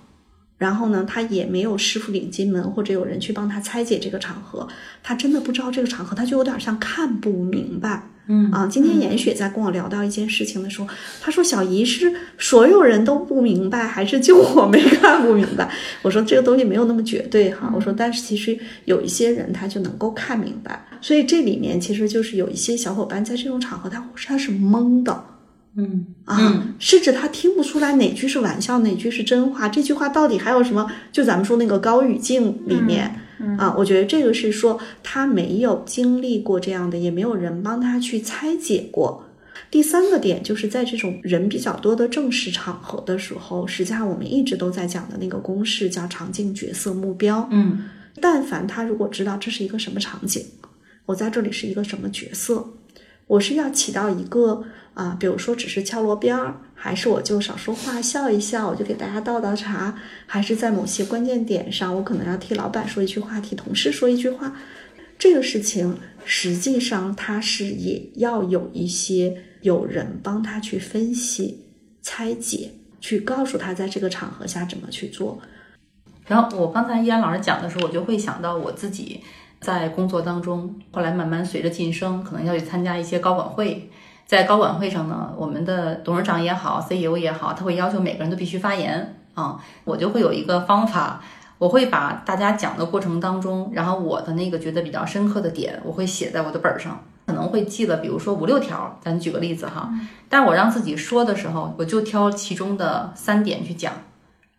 [0.63, 4.65] 然后呢，他也没有师傅领进门，或者有人去帮他拆解这个场合，
[5.03, 8.09] 他真的不知道这个场合，他就有点像看不明白。
[8.27, 10.87] 嗯啊，今天严雪在跟我聊到一件事情的时候，
[11.21, 15.69] 她说：“小姨是所有人都不明白，还是就我没看不明白？”
[16.01, 25.21] 我说：“这个东西没有那么绝对哈。”我说：“但是其实有一些人他就能够看明白，所以这里面其实就是有一些小伙伴在这种场合他他是懵的，
[25.75, 30.91] 嗯啊，甚至他听不出来哪句是玩笑，哪句是真话，这句话到底还有什么？
[31.11, 33.19] 就咱们说那个高语境里面。
[33.57, 39.25] 啊，我觉得这个是说他没有经历过这样的，也没有人帮他去拆解过。
[39.69, 47.45] 第三个点就是在这种人比较多的正式场合的时候，实际上我们一直都在讲的那个公式叫场景、角色、目标。
[47.51, 47.83] 嗯，
[48.21, 50.41] 但凡他如果知道这是一个什么场景，
[51.05, 52.65] 我在这里是一个什么角色，
[53.27, 56.61] 我是要起到一个啊，比如说只是敲锣边儿。
[56.75, 59.97] 还是我就少说话，笑一笑，我就给大家倒倒茶。
[60.25, 64.53] 还是在某些关键点上，我可能要替老板说一句话，替同事说一句话。
[65.17, 71.63] 这个事情实际上他是也要有一些有人帮他去分析、
[72.01, 75.39] 拆解，去告诉他在这个场合下怎么去做。
[76.27, 79.21] 然后我刚才依然老师讲的时候，我就会想到我自己
[79.63, 83.89] 在工作当中，后来慢慢随着晋升，可能要去参加一些高管会。
[84.25, 89.57] 在高管会上呢，我们的董事长也好，CEO 也好，他会要求每个人都必须发言啊。
[89.85, 91.21] 我就会有一个方法，
[91.57, 98.97] 我会把大家讲的过程当中，然后我的那个觉得比较深刻的点，我会写在我的本上，可能会记了，比如说五六条。
[99.01, 99.89] 咱举个例子哈，
[100.27, 103.93] 但我让自己说的时候，我就挑其中的三点去讲。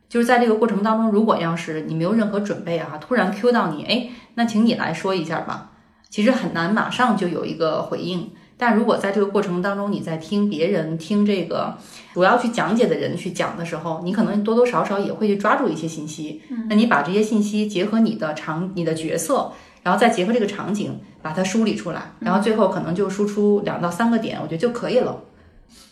[0.07, 5.70] 就是在这个过程当中，如果要是你没有任何准备啊，突然 Q 到你，哎，那请你来说一下吧。
[6.09, 8.31] 其实很难马上就有一个回应。
[8.57, 11.77] 但如果在这个过程当中，你在听别人听这个
[12.12, 16.40] 主要去讲解的人去讲的时候，你可能多多少少也会去抓住一些信息。
[16.68, 19.51] 那你把这些信息结合你的场、你的角色，
[19.83, 25.20] 然后再结合这个场景，把它梳理出来，然后最后可能就输出两到三个点，我觉得就可以了。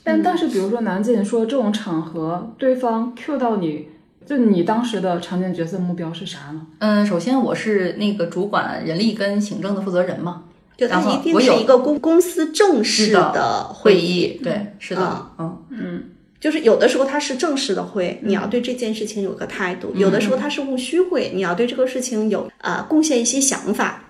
[0.04, 3.88] 但但是，比如说南姐说这种场合，对方 Q 到你
[4.26, 6.66] 就你当时的常见角色目标是啥呢？
[6.78, 10.44] 嗯，首先我是那个主管人力跟行政的负责人嘛。
[10.74, 16.02] 就它一定是一个公公司正式的会议，对，是的，嗯嗯，
[16.40, 24.02] 就是有的时候它是正式的会，你要对这件事情有个态度；有的时候它是务虚会，你要对这个事情有呃贡献一些想法。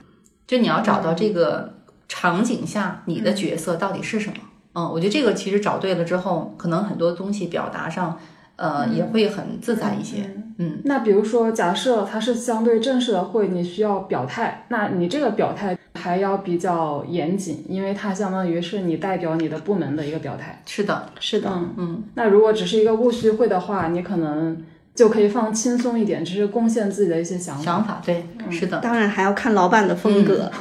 [0.46, 1.74] 就你要找到这个
[2.08, 4.36] 场景下你的角色到底是什么？
[4.74, 8.18] 嗯，我觉得这个其实找对了之后，可能很多东西表达上。
[8.56, 10.28] 呃，也会很自在一些。
[10.58, 20.62] 嗯，那比如说，假设它是相对正式的会，你需要表态，那你这个表态还要比较严谨，因为它相当于是你代表你的部门的一个表态。
[20.66, 21.50] 是的，是的。
[21.76, 24.62] 嗯，那如果只是一个务虚会的话，你可能
[24.94, 27.64] 就可以放轻松一点，只是贡献自己的一些想法。
[27.64, 30.50] 想法对，是的，当然还要看老板的风格。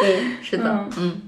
[0.00, 1.20] 对，是的，嗯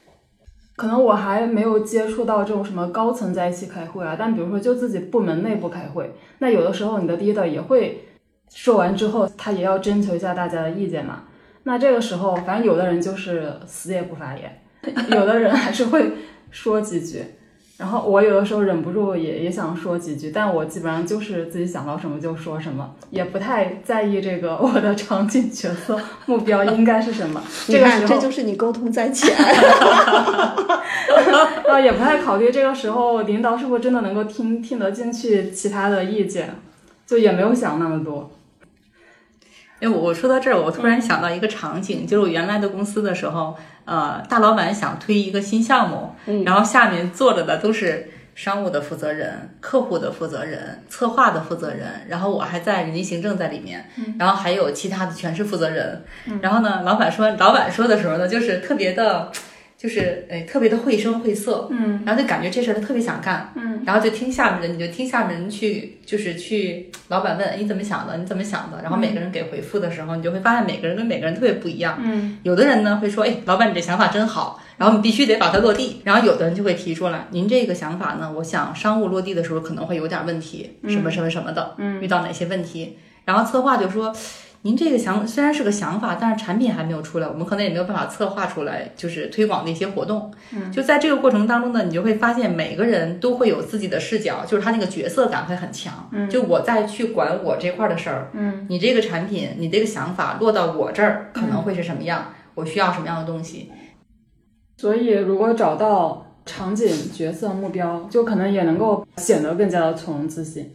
[0.77, 8.05] 可能我还没有接触到这种什么高层在一起开会啊，但比如说就自己部门内部开会，那有的时候你的 leader 也会
[8.51, 11.25] 说完之后，他也要征求一下大家的意见嘛。
[11.65, 14.61] 那这个时候，反正有的人就是死也不发言，
[15.11, 16.13] 有的人还是会
[16.51, 17.25] 说几句。
[17.79, 27.43] 然后我有的时候忍不住也也想说几句，但我基本上就是自己想到什么就说什么，也不太在意这个 我的场景角色目标应该是什么。
[27.69, 29.37] 这个时候这就是你沟通在前。
[31.69, 36.55] 啊，也不太考虑这个时候领导是不是真的能够听听得进去其他的意见，
[37.07, 38.31] 就也没有想那么多。
[39.81, 46.15] 哎，我我说到这儿，我突然想到一个场景，就是我原来的公司的时候，呃，大老板想推一个新项目，
[46.45, 56.03] 然后下面坐着的都是商务的负责人、客户的负责人、策划的负责人，然后我还在人力行政在里面，然后还有其他的全是负责人。
[56.41, 59.31] 然后呢，老板说，老板说的时候呢，就是特别的。
[59.79, 68.17] 就是哎，特别的绘声绘色，嗯，然后就感觉这事儿他特别想干，嗯，然后就听下面人，你就听下面人去，就是去老板问，哎，你怎么想的？
[68.17, 68.81] 你怎么想的？
[68.83, 82.97] 然后每个人给回复的时候，你就会发现每个人跟每个人特别不一样，嗯，有的人呢会说，哎，老板你这想法真好，然后你必须得把它落地，然后有的人就会提出来，您这个想法呢，我想商务落地的时候可能会有点问题，什么什么什么的，嗯，遇到哪些问题？
[83.27, 84.15] 然后策划就说。
[84.67, 90.29] 您这个想虽然是个想法，但是产品还没有出来，我们可能也没有办法策划出来，就是推广的一些活动。
[90.53, 96.09] 嗯，就在这个过程当中呢，你就会发现每个人都会有自己的视角，就是他那个角色感会很强。
[96.11, 102.33] 嗯，就我在去管我这块的事儿，嗯，你这个产品，你这个想法落到我这儿可能会是什么样？
[102.57, 103.71] 我需要什么样的东西？
[104.79, 110.73] 所以，如果找到场景、角色、目标，就可能也能够显得更加的从容自信。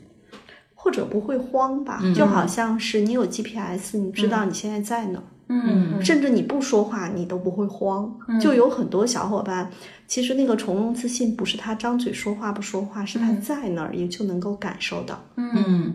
[0.84, 8.12] 或者不会慌吧，就好像是你有 GPS，你知道你现在在哪儿，嗯，甚至你不说话你都不会慌。
[8.42, 9.70] 就有很多小伙伴，
[10.08, 15.22] 其实那个从容自信不是他张嘴说话不说话，是他在那儿也就能够感受到。
[15.36, 15.94] 嗯，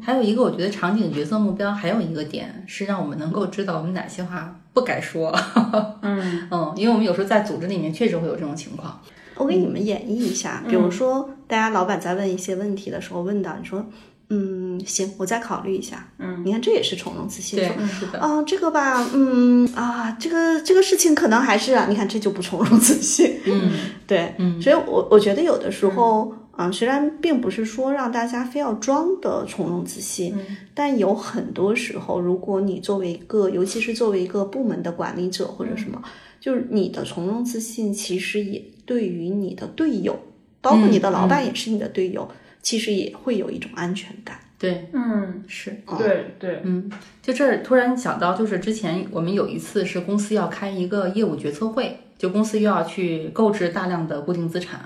[0.00, 5.32] 还有一个我觉得场景角色目标还有一个点是让我们能够知道我们哪些话不该说。
[6.02, 9.00] 嗯嗯，因为我们有时候在组织里面确实会有这种情况。
[9.36, 13.86] 我给你们演绎一下，比如说大家老板在问一些问题的时候，问到你说。
[14.28, 16.08] 嗯，行，我再考虑一下。
[16.18, 17.58] 嗯，你看这也是从容自信。
[17.58, 18.18] 对，是的。
[18.18, 23.38] 啊，这个吧，嗯啊，这个这个事情可能还是啊，你看这就不从容自信。
[23.46, 23.70] 嗯，
[24.04, 30.34] 对，嗯，所以我我觉得有的时候啊，虽然并不是说让大家非要装的从容自信，
[30.74, 36.02] 但有很多时候，如果你作为一个，尤其是作为一个部门的管理者或者什么，
[36.40, 40.18] 就是你的从容自信，其实也对于你的队友，
[40.60, 42.28] 包括你的老板也是你的队友。
[42.66, 46.90] 其实也会有一种安全感，对，嗯，是，对对，嗯，
[47.22, 54.80] 就这儿突然想到，就是之前我们有一次是公司要开一个业务决策会，就公司又要去购置大量的固定资产，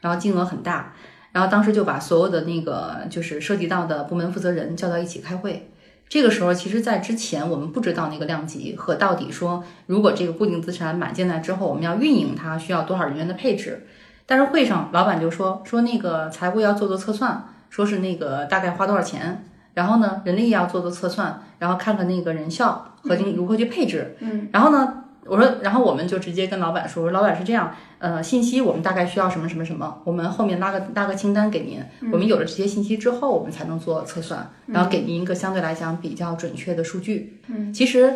[0.00, 0.94] 然后金额很大，
[1.32, 5.70] 然后当时就把所有的那个就是涉及到的部门负责人叫到一起开会。
[6.08, 13.84] 这个时候，其实，在之前我们不知道那个量级和到底说，如果这个固定资产买进来之后，我们要运营它需要多少人员的配置。
[14.26, 19.44] 但是会上老板就说说那个财务要做做测算，说是那个大概花多少钱，
[19.74, 24.16] 然后呢人力要做做测算，然后看看那个人效和你如何去配置。
[24.20, 37.40] 嗯，然后呢我说，然后我们就直接跟老板说，我说老板是这样，呃，信息我们大概需要什么什么什么，我们后面拉个拉个清单给您，我们有了这些信息之后，我们才能做测算，然后给您一个相对来讲比较准确的数据。
[37.48, 38.14] 嗯，其实。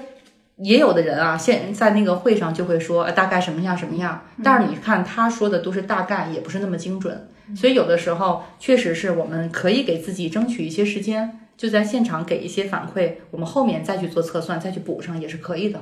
[0.61, 4.23] 也有的人啊，现在那个会上就会说，呃大概什么样什么样。
[4.43, 7.29] 但是你看他说的都是大概，也不是那么精准。
[7.55, 15.81] 所以有的时候确实是我们可以给自己争取一些时间，就在现场给一些反馈，我们后面再去做测算，再去补上也是可以的。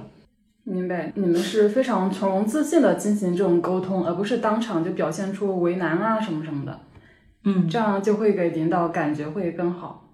[0.64, 6.81] 明白，你们是非常从容自信的进行这种沟通，而不是当场就表现出为难啊什么什么的。
[7.45, 10.11] 嗯，这样就会给领导感觉会更好。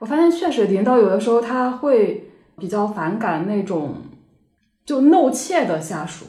[0.00, 2.28] 我发现确实领导有的时候他会。
[2.56, 3.96] 比较反感那种
[4.84, 6.26] 就怒怯的下属，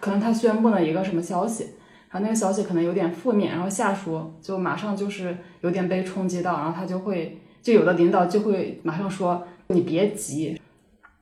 [0.00, 1.64] 可能他宣布了一个什么消息，
[2.10, 10.60] 然后那个消息可能有点负面，然后下属就马上就是有点被冲击到，然后他就会就有的领导就会马上说你别急，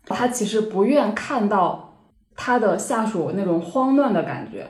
[0.06, 1.94] 他其实不愿看到
[2.34, 4.68] 他的下属那种慌乱的感觉。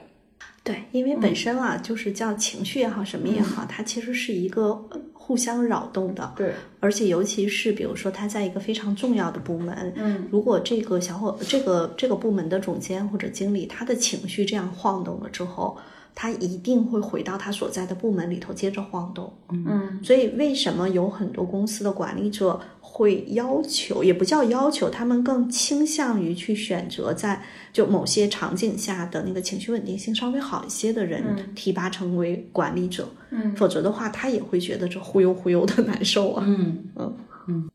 [0.62, 4.88] 对，因为本身啊，就是叫情绪也好，什么也好，它其实是一个。
[5.22, 15.78] 互相扰动的，对，而且尤其是比如说他在一个非常重要的部门，嗯，如果这个小伙这个这个部门的总监或者经理他的情绪这样晃动了之后，
[16.14, 19.32] 他一定会回到他所在的部门里头接着晃动。
[19.50, 19.98] 嗯。
[20.02, 27.42] 所以为什么有很多公司的管理者会要求，也不叫要求，他们更倾向于去选择在
[27.72, 31.22] 就某些场景下的那个情绪稳定性稍微好一些的人
[31.54, 33.54] 提拔成为管理者，嗯。
[33.56, 36.44] 否则的话他也会觉得这忽悠忽悠的难受啊。
[36.46, 36.84] 嗯。
[36.96, 37.16] 嗯。
[37.48, 37.70] 嗯。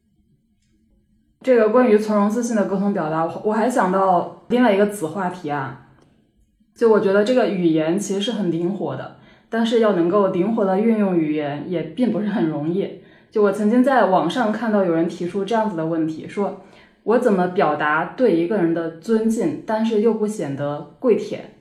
[1.41, 5.84] 这个关于从容自信的沟通表达，我我还想到另外一个子话题啊，
[6.75, 9.15] 就我觉得这个语言其实是很灵活的，
[9.49, 13.01] 但是要能够灵活的运用语言也并不是很容易。
[13.31, 16.61] 就我曾经在网上看到有人提出这样子的问题，说
[17.03, 21.51] 我怎么表达对一个人的尊敬，但是又不显得跪舔？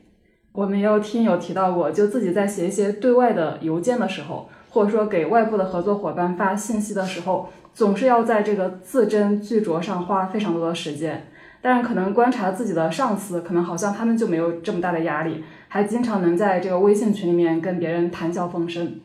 [0.53, 11.27] 我们也有听友提到过，就自己在写一些对外的邮件的时候，或者说给外部的合作伙伴发信息的时候，总是要在这个字斟句酌上花非常多的时间。
[11.65, 19.01] 但是可能观察自己的上司，可能好像他们就没有这么大的压力，还经常能在这个微信群里面跟别人谈笑风生。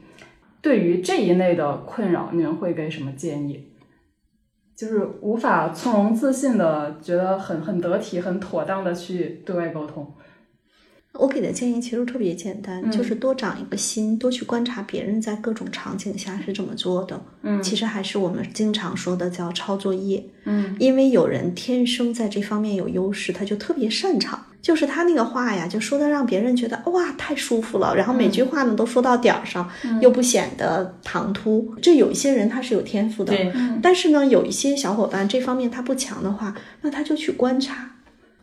[0.61, 3.71] 对于这一类的困扰，你们会给什么建议？
[4.75, 10.13] 就是无法从容自信的，觉得很很得体、很妥当的去对外沟通。
[11.13, 17.19] 我给的建议其实特别简单，嗯就是多长一个心，多去观察别人在各种场景下是怎么做的。
[17.41, 20.23] 嗯其实还是我们经常说的叫抄作业。
[20.45, 24.45] 嗯因为有人天生在这方面有优势，他就特别擅长。
[24.61, 29.69] 就是他那个话呀，就说的让别人觉得哇太舒服了，然后每句话呢都说到点儿上，
[30.01, 31.73] 又不显得唐突。
[31.81, 37.89] 这有一些人他是有天赋的，对，但是呢，有一些小伙伴这方面他不强的话，那他就去观察，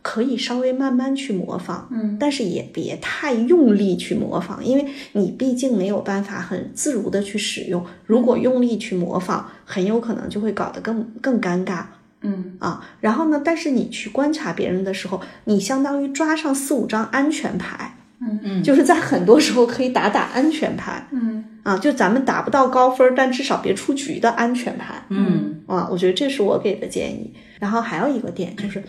[0.09, 2.15] 可以稍微慢慢去模仿，嗯。
[2.17, 7.85] 但是也别太用力去模仿，因为你毕竟没有办法很自如的去使用。
[8.05, 11.83] 如果用力去模仿，很有可能就会搞得更更尴尬。
[12.21, 12.55] 嗯。
[12.59, 18.39] 啊，然后呢，但是你去观察别人的时候，你相当于抓上四五张安全牌，嗯。
[18.41, 18.63] 嗯。
[18.63, 21.05] 就是在很多时候可以打打安全牌。
[21.11, 21.43] 嗯。
[21.63, 25.03] 啊，就咱们打不到高分，但至少别出局的安全牌。
[25.09, 25.63] 嗯。
[25.67, 27.33] 啊，我觉得这是我给的建议。
[27.59, 28.81] 然后还有一个点就是，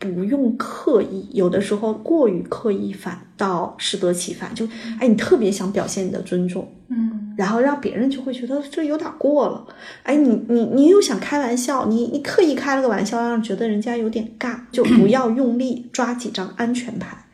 [0.00, 4.66] 不用刻意，有的时候过于刻意反倒适得其反，就
[4.98, 9.66] 哎，你特别想表现你的尊重，嗯然后让别人就会觉得这有点过了，
[10.02, 17.26] 哎，你你你又想开玩笑，你你刻意开了个玩笑，让人觉得人家有点尬，就不要用力 抓几张安全牌。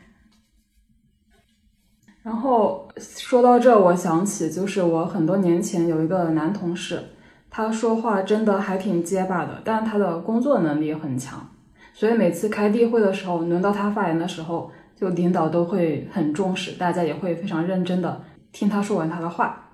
[2.21, 7.01] 然后说到这，我想起就是我很多年前有一个男同事，
[7.49, 11.49] 他说话真的还挺结巴的，但是他的工作能力很强，
[11.99, 18.21] 所以每次开例会的时候，轮到他发言的时候，就领导都会很重视，大家也会非常认真的
[18.51, 19.71] 听他说完他的话。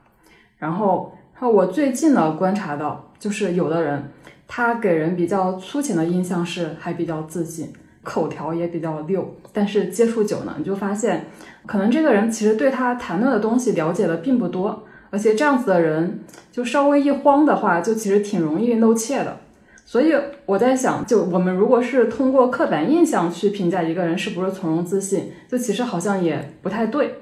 [0.58, 4.10] 然后，然后我最近呢观察到，就是有的人
[4.48, 11.26] 他给人比较粗浅的印象是还比较自信，口条也比较溜，但是接触久呢，你就发现。
[11.66, 16.22] 可能这个人其实对他谈论的东西了解的并不多，而且这样子的人
[16.54, 19.40] 就稍微一慌的话，就其实挺容易露怯的。
[19.86, 20.14] 所以
[20.46, 27.16] 我在想，就我们如果是通过刻板印象去评价一个人是不是从容自信，就其实好像也不太对。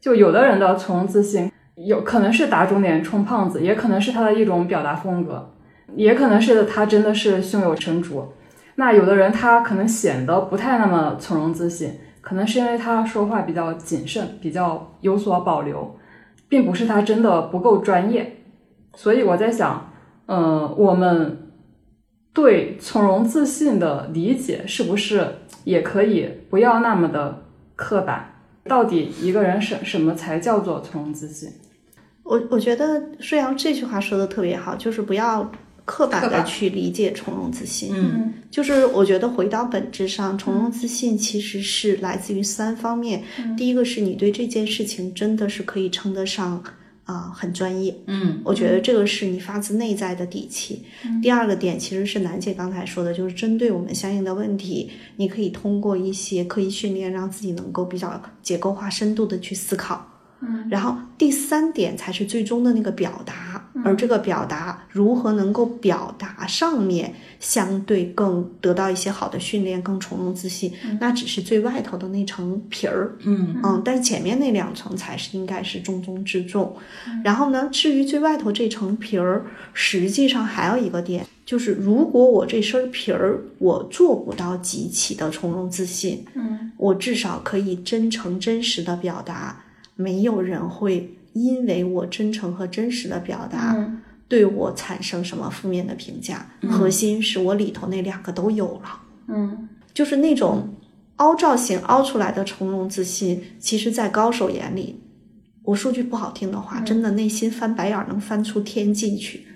[0.00, 5.54] 就有的人的从容自信，有可能是打肿脸充胖子，也可能是他的一种表达风格，
[5.96, 8.32] 也可能是他真的是胸有成竹。
[8.76, 11.98] 那有的人他可能显得不太那么从容自信。
[12.20, 15.94] 可能是因为他说话比较谨慎，比较有所保留，
[16.48, 18.36] 并不是他真的不够专业。
[18.96, 19.92] 所以我在想，
[20.24, 21.43] 嗯，我们
[22.34, 27.44] 对从容自信的理解是不是也可以不要那么的
[27.76, 28.32] 刻板？
[28.64, 31.48] 到底一个人什什么才叫做从容自信？
[32.22, 35.52] 我我觉得舒阳这句话说的特别好，就是不要
[35.84, 37.90] 刻板的去理解从容自信。
[37.92, 43.22] 嗯就是我觉得回到本质上，从容自信其实是来自于三方面。
[43.56, 46.62] 第一个是你对这件事情真的是可以称得上
[47.04, 50.82] 啊、很专业，嗯我觉得这个是你发自内在的底气。
[51.22, 60.10] 第二个点其实是楠姐刚才说的，就是针对我们相应的问题，你可以通过一些刻意训练，让自己能够比较结构化、深度的去思考。
[60.40, 73.56] 嗯然后第三点才是最终的那个表达，而这个表达如何能够表达上面相对更得到一些好的训练，更从容自信，那只是最外头的那层皮儿，嗯。
[73.64, 76.76] 嗯，但是前面那两层才是应该是重中之重。
[77.24, 86.70] 然后呢，至于最外头这层皮儿，实际上还有一个点，就是如果我这身皮儿我做不到极其的从容自信，嗯。
[86.76, 89.64] 我至少可以真诚真实的表达，
[89.96, 93.74] 没有人会因为我真诚和真实的表达。
[93.76, 96.50] 嗯对我产生什么负面的评价？
[96.62, 100.66] 核心是我里头那两个都有了，嗯就是那种
[101.16, 104.98] 凹造型凹出来的从容自信，其实在高手眼里，
[105.62, 109.46] 我说句不好听的话，真的内心翻白眼儿能翻出天际去。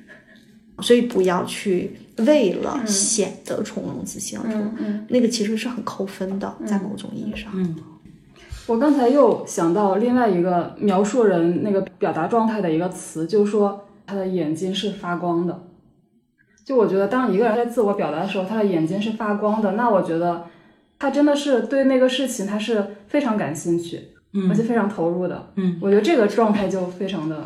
[0.80, 5.06] 所以不要去为了显得从容自信而嗯嗯。
[5.08, 7.50] 那个其实是很扣分的，在某种意义上。
[7.54, 7.74] 嗯
[8.68, 15.64] 我刚才又想到另外一个描述人那个表达状态的一个词，就是说他的眼睛是发光的。
[16.64, 20.44] 就我觉得，当一个人在自我表达的时候，他的眼睛是发光的，那我觉得
[20.98, 24.10] 他真的是对那个事情他是非常感兴趣，
[24.50, 25.50] 而且非常投入的。
[25.56, 27.44] 嗯，我觉得这个状态就非常的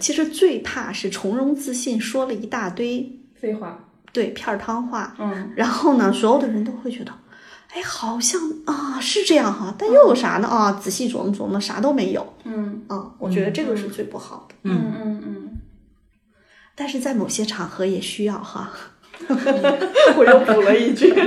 [0.00, 3.78] 其实最怕是从容自信说了一大堆废话。
[4.12, 7.12] 对片儿汤话，嗯然后呢，所有的人都会觉得，
[7.74, 10.48] 哎，好像啊是这样哈，但又有啥呢？
[10.48, 12.34] 啊，仔细琢磨琢磨，啥都没有。
[12.44, 14.54] 嗯啊，我觉得这个是最不好的。
[14.64, 15.60] 嗯嗯嗯，
[16.74, 18.70] 但是在某些场合也需要哈。
[19.28, 21.12] 我又补了一句。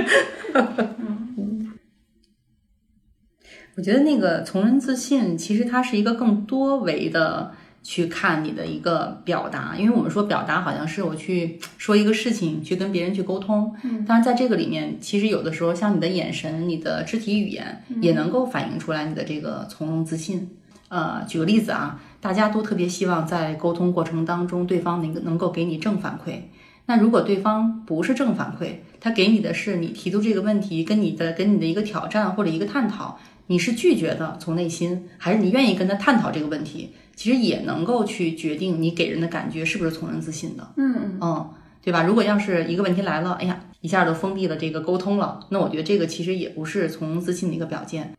[3.76, 7.52] 我觉得那个从人自信，其实它是一个更多维的
[7.88, 13.72] 去看你的一个表达，因为我们说表达好像是我去说一个事情，去跟别人去沟通。
[13.84, 20.50] 嗯，当然在这个里面，其实有的时候像你的眼神、你的肢体语言，也能够反映出来你的这个从容自信。
[20.88, 26.40] 呃，举个例子啊，大家都特别希望在沟通过程当中，对方能够能够给你正反馈。
[26.86, 33.18] 那如果对方不是正反馈，他给你的是你提出这个问题跟你的跟你的一个挑战或者一个探讨，
[33.48, 40.72] 你是拒绝的，从内心，还是你愿意跟他探讨这个问题，其实也能够去决定你给人的感觉是不是从人自信的。
[40.76, 41.50] 嗯嗯嗯，
[41.82, 42.02] 对吧？
[42.02, 48.14] 如果要是一个问题来了，哎呀，一下就封闭了这个沟通了，那我觉得这个其实也不是从容自信的一个表现。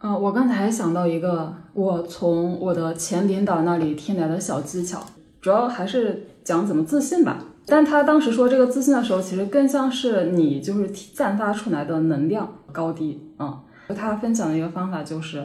[0.00, 5.04] 呃，我刚才还想到一个，我从我的前领导那里听来的小技巧，
[5.40, 7.46] 主要还是讲怎么自信吧。
[7.68, 13.96] 但他当时说这个自信的时候，其实更像是你就是散发出来的能量高低啊、嗯。
[13.96, 15.44] 他分享的一个方法就是，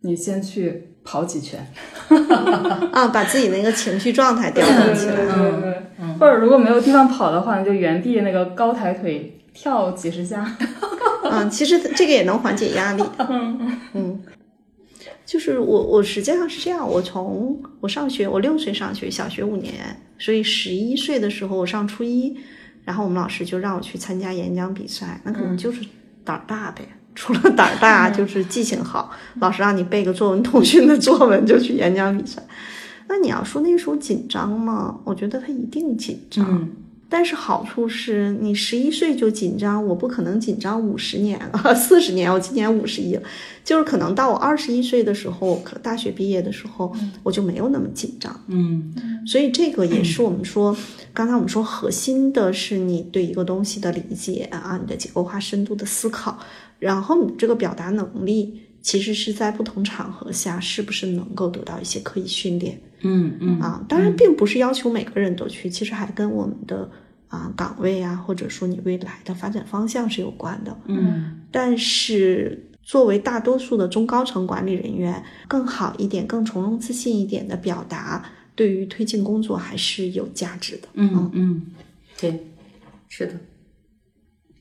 [0.00, 1.66] 你先去跑几圈，
[2.92, 5.16] 啊，把自己那个情绪状态调动起来。
[5.16, 10.56] 对对对，或者如果没有地方跑的话，你就原地那个高抬腿跳几十下。
[11.30, 13.02] 嗯，其实这个也能缓解压力。
[13.18, 14.22] 嗯 嗯，
[15.26, 19.74] 就是我我实际上是这样，我从我上学，我六岁上学，小学五年，
[20.18, 22.36] 所以十一岁的时候我上初一，
[22.84, 25.80] 然后我们老师就让我去参加演讲比赛，那可能就是
[26.24, 26.82] 胆儿大呗。
[27.14, 29.10] 除了胆儿大，就是记性好。
[29.40, 32.42] 老师让你背个作文通讯的作文，就去演讲比赛。
[33.08, 34.98] 那你要说那时候紧张吗？
[35.04, 36.44] 我觉得他一定紧张。
[36.50, 36.70] 嗯
[37.08, 43.22] 但是好处是你十一岁就紧张，我不可能紧张五十年啊， 四十年，我今年五十一了，
[43.64, 46.92] 就是可能到我二十一岁的时候，可大学毕业的时候，
[47.22, 48.44] 我就没有那么紧张。
[48.48, 48.94] 嗯。
[49.26, 50.76] 所以这个也是我们说，
[51.14, 56.38] 刚才我们说核心的是你对一个东西的理解啊，你的结构化深度的思考，
[56.78, 62.78] 然后你这个表达能力，其实是在不同场合下是不是能够得到一些刻意训练。
[63.00, 66.88] 嗯嗯啊，当然并不是要求每个人都去，其实还跟我们的
[67.28, 70.76] 啊岗位啊，或者说你未来的发展方向是有关的。
[70.86, 78.22] 嗯但是作为大多数的中高层管理人员，更好一点、更从容自信一点的表达，
[78.54, 80.88] 对于推进工作还是有价值的。
[80.92, 81.62] 嗯嗯，
[82.20, 82.48] 对，
[83.08, 83.32] 是的。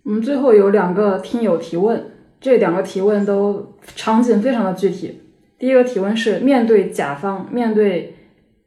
[0.03, 2.12] 我们最后有两个听友提问，
[2.43, 5.21] 这两个提问都场景非常的具体。
[5.57, 8.15] 第一个提问是：面对甲方，面对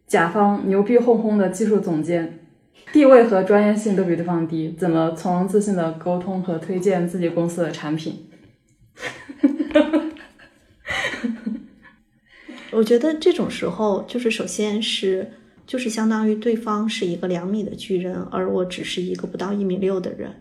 [0.07, 2.39] 甲方牛逼哄哄的技术总监，
[2.91, 8.27] 地位和专业性都比对方低，怎么从容自信的沟通和推荐自己公司的产品？
[12.73, 15.33] 我觉得这种时候，就是首先是，
[15.67, 20.35] 就是相当于对方是一个两米的巨人，而我只是一个不到一米六的人，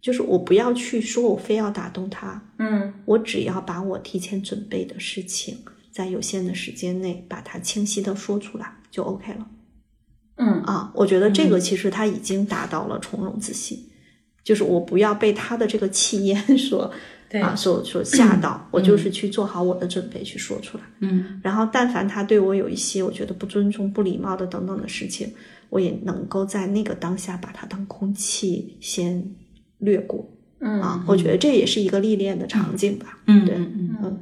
[0.00, 5.58] 就是我不要去说我非要打动他，嗯我只要把我提前准备的事情，
[5.90, 9.46] 在有限的时间内把它清晰的说出来就 OK 了
[10.36, 10.90] 嗯啊。
[10.94, 13.78] 我觉得这个其实他已经达到了从容自信，
[14.42, 16.90] 就是我不要被他的这个气焰 所
[17.42, 20.84] 啊所所吓到，我就是去做好我的准备去说出来。
[21.00, 25.30] 嗯然后，但凡他对我有一些我觉得不尊重、不礼貌的等等的事情，
[25.68, 29.22] 我也能够在那个当下把它当空气先
[29.80, 30.28] 略过
[30.60, 31.04] 嗯啊。
[31.06, 33.18] 我觉得这也是一个历练的场景吧。
[33.26, 34.18] 嗯对嗯嗯嗯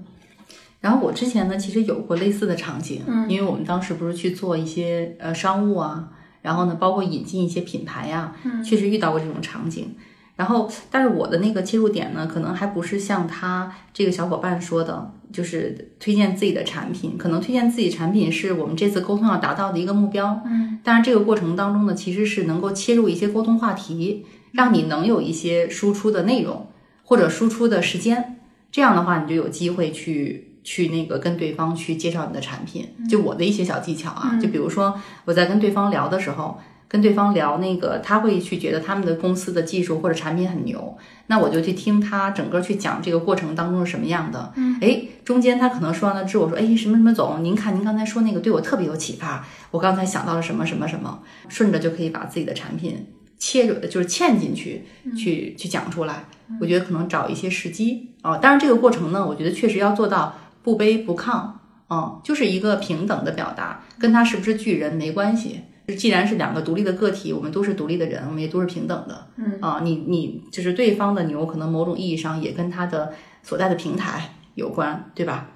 [0.81, 6.09] 然后我之前呢，其实有过类似的场景，因为我们当时不是去做一些呃商务啊，
[6.41, 8.33] 然后呢，包括引进一些品牌呀、
[8.65, 9.95] 确实遇到过这种场景。
[10.37, 17.19] 然后，但是我的那个切入点呢，可能还不是像他这个小伙伴说的，就是推荐自己的产品。
[17.19, 20.41] 可能推荐自己产品是我们这次沟通要达到的一个目标。
[20.47, 26.69] 嗯，但是这个过程当中呢，其实是能够切入一些沟通话题，让你能有一些输出的内容
[27.05, 28.41] 或者输出的时间，
[28.71, 32.89] 这样的话你就有机会去去那个跟对方去介绍你的产品。
[33.09, 36.59] 就我的一些小技巧啊，就比如说我在跟对方聊的时候。
[36.91, 40.97] 跟对方聊那个，他会去觉得他们的公司的技术或者产品很牛，
[41.27, 44.55] 那我就去听他整个去讲这个过程当中是什么样的。
[44.57, 53.05] 嗯，哎，中间他可能说完了之后，我说，哎，什么什么总，您看您刚才说那个对我特别有启发，我刚才想到了什么什么什么，顺着就可以把自己的产品
[53.39, 54.85] 切入，就是嵌进去，
[55.17, 56.27] 去去讲出来。
[56.61, 61.51] 我觉得可能找一些时机啊，当然这个过程呢，我觉得确实要做到不卑不亢，
[61.91, 65.61] 嗯，就是一个平等的表达，跟他是不是巨人没关系。
[65.97, 69.27] 既然是两个独立的个体，我们都是独立的人，我们也都是平等的。
[69.37, 75.51] 嗯啊，你你就是对方的牛，可能某种意义上也跟他的所在的平台有关，对吧？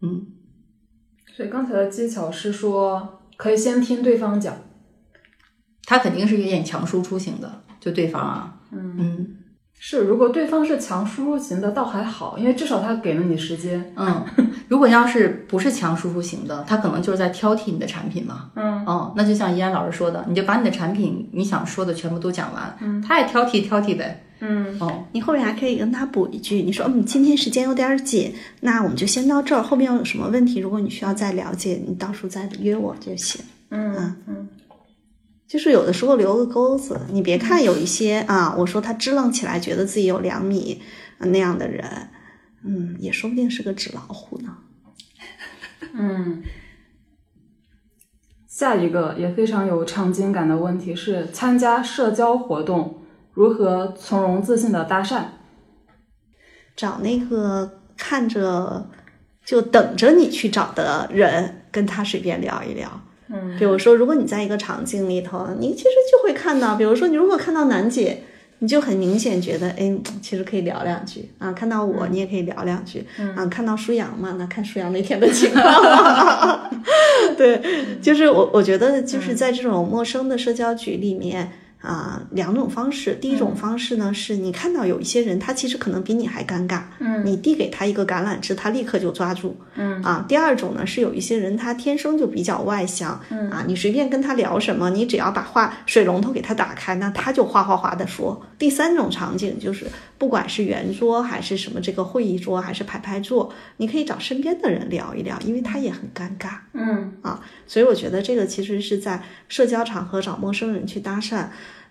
[0.00, 0.26] 嗯。
[1.36, 4.56] 所以刚才的技巧是说，可以先听对方讲，
[5.86, 8.56] 他肯定是有点强输出型的，就对方啊。
[8.72, 9.26] 嗯嗯。
[9.78, 13.92] 是，如果对方是强输出型的，倒还好，因为至少他给了你时间。
[13.94, 14.24] 嗯，
[14.68, 18.50] 如果要是不是强输出型的，他可能就是在挑剔你的产品嘛。
[18.54, 22.74] 嗯，哦，那就像依安老师说的，你就把你的产品你想说的全部都讲完。
[22.80, 24.24] 嗯，他也挑剔挑剔呗。
[24.40, 33.44] 嗯，哦，你后面还可以跟他补一句，你说，嗯，今天时间有点紧，那我们就先到这儿，后面有什么问题，如果你需要再了解，你到时候再约我就行。
[33.70, 34.48] 嗯嗯。
[35.56, 40.82] 就是有的时候留个钩子，你别看有一些啊，我说他支棱起来，觉得自己有两米
[41.20, 42.10] 那样的人，
[42.62, 44.58] 嗯，也说不定是个纸老虎呢。
[45.94, 46.42] 嗯，
[48.46, 53.02] 下一个也非常有场景感的问题是：参加社交活动
[53.32, 55.24] 如何从容自信的搭讪？
[56.76, 58.90] 找那个看着
[59.42, 63.00] 就等着你去找的人，跟他随便聊一聊。
[63.28, 68.22] 嗯，比如说，如果你在一个场景里头，你其实就会看到，比如说，你如果看到楠姐，
[68.60, 71.52] 你就很明显觉得，哎，其实可以聊两句啊。
[71.52, 73.04] 看到我，你也可以聊两句
[73.36, 73.46] 啊。
[73.46, 76.70] 看到舒阳嘛，那看舒阳那天的情况。
[77.36, 77.60] 对，
[78.00, 81.50] 就是我，我觉得就是在这种陌生的社交局里面。
[81.86, 83.14] 啊，两种方式。
[83.20, 90.24] 第一种方式呢，是你看到有一些人，他其实可能比你还尴尬，嗯，你递给他一个橄榄枝，他立刻就抓住，嗯啊。
[90.26, 98.44] 第二种呢，是有一些人他天生就比较外向，嗯啊，你随便跟他聊什么，你只要把话水龙头给他打开，那他就哗哗哗的说。
[98.58, 99.86] 第三种场景就是，
[100.18, 107.40] 不管是圆桌还是什么这个会议桌还是排排坐，你可以找身边的人聊一聊，因为他也很尴尬，嗯啊。
[107.68, 111.46] 所以我觉得这个其实是在社交场合找陌生人去搭讪。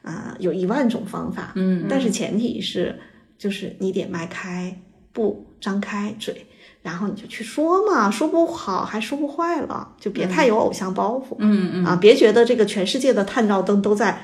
[0.05, 2.95] 啊，有一万种方法，嗯，但是前提是，
[3.39, 4.79] 就是你得迈开
[5.11, 6.45] 步，张开嘴，
[6.83, 14.21] 然后你就去说嘛，说不好还说不坏了，就别太有偶像包袱，嗯嗯啊，别觉得这个全世界的探照灯都在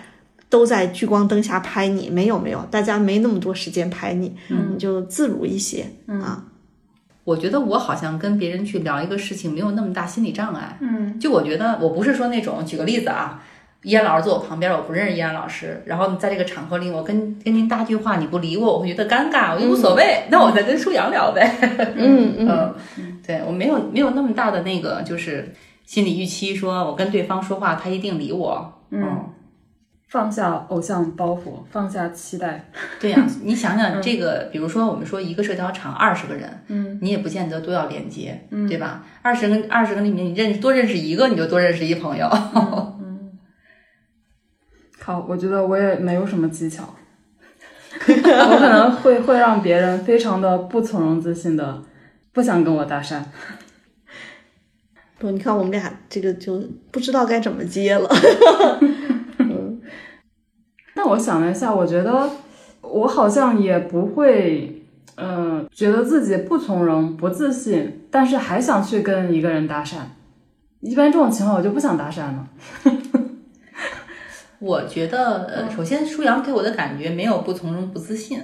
[0.50, 6.46] 都在聚光灯下拍你，没有没有，大家没那么多时间拍你，嗯，你就自如一些，啊，
[7.24, 13.44] 我觉得我好像跟别人去聊一个事情没有那么大心理障碍，嗯，就我觉得我不是说那种，举个例子啊。
[13.84, 15.82] 依安老师坐我旁边，我不认识依安老师。
[15.86, 20.24] 然后在这个场合里，我跟跟您搭句话，你不理我，我会觉得尴尬，我就无所谓。
[20.30, 21.58] 那我再跟舒阳聊呗。
[21.96, 22.76] 嗯 嗯，
[23.26, 25.54] 对我没有没有那么大的那个就是
[25.86, 28.74] 心理预期，说我跟对方说话，他一定理我。
[28.92, 29.30] 嗯，
[30.10, 32.70] 放下偶像包袱，放下期待。
[33.00, 39.04] 对呀，你想想这个，比如说我们说一个社交场二十个人，嗯，你也不见得都要连接，嗯，对吧？
[39.22, 42.30] 二十个二十个里面，你认识多认识一个，你就多认识一朋友。
[45.04, 46.84] 好，我觉得我也没有什么技巧，
[48.08, 51.84] 我可能会会让别人非常的不从容自信的，
[52.32, 53.20] 不想跟我搭讪。
[55.18, 58.08] 不，你看我们俩这个就不知道该怎么接了。
[59.40, 59.82] 嗯，
[60.96, 62.30] 但我想了一下，我觉得
[62.82, 64.84] 我好像也不会，
[65.16, 69.96] 嗯，觉得自己不从容、不自信，但是还想去跟一个人搭讪。
[70.80, 72.48] 一般这种情况，我就不想搭讪了。
[74.62, 78.40] 我觉得，呃，首先舒阳给我的感觉没有不从容、不自信。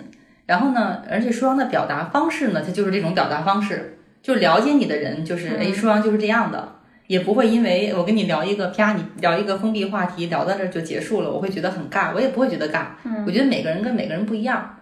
[0.47, 12.88] 然后呢，而且舒阳的表达方式呢，他就是这种表达方式，就了解你的人，就是哎，舒阳就是这样的，也不会因为我跟你聊一个啪，你聊一个封闭话题，聊到这就结束了，我会觉得很尬，我也不会觉得尬。
[13.03, 14.74] 嗯，我觉得每个人跟每个人不一样。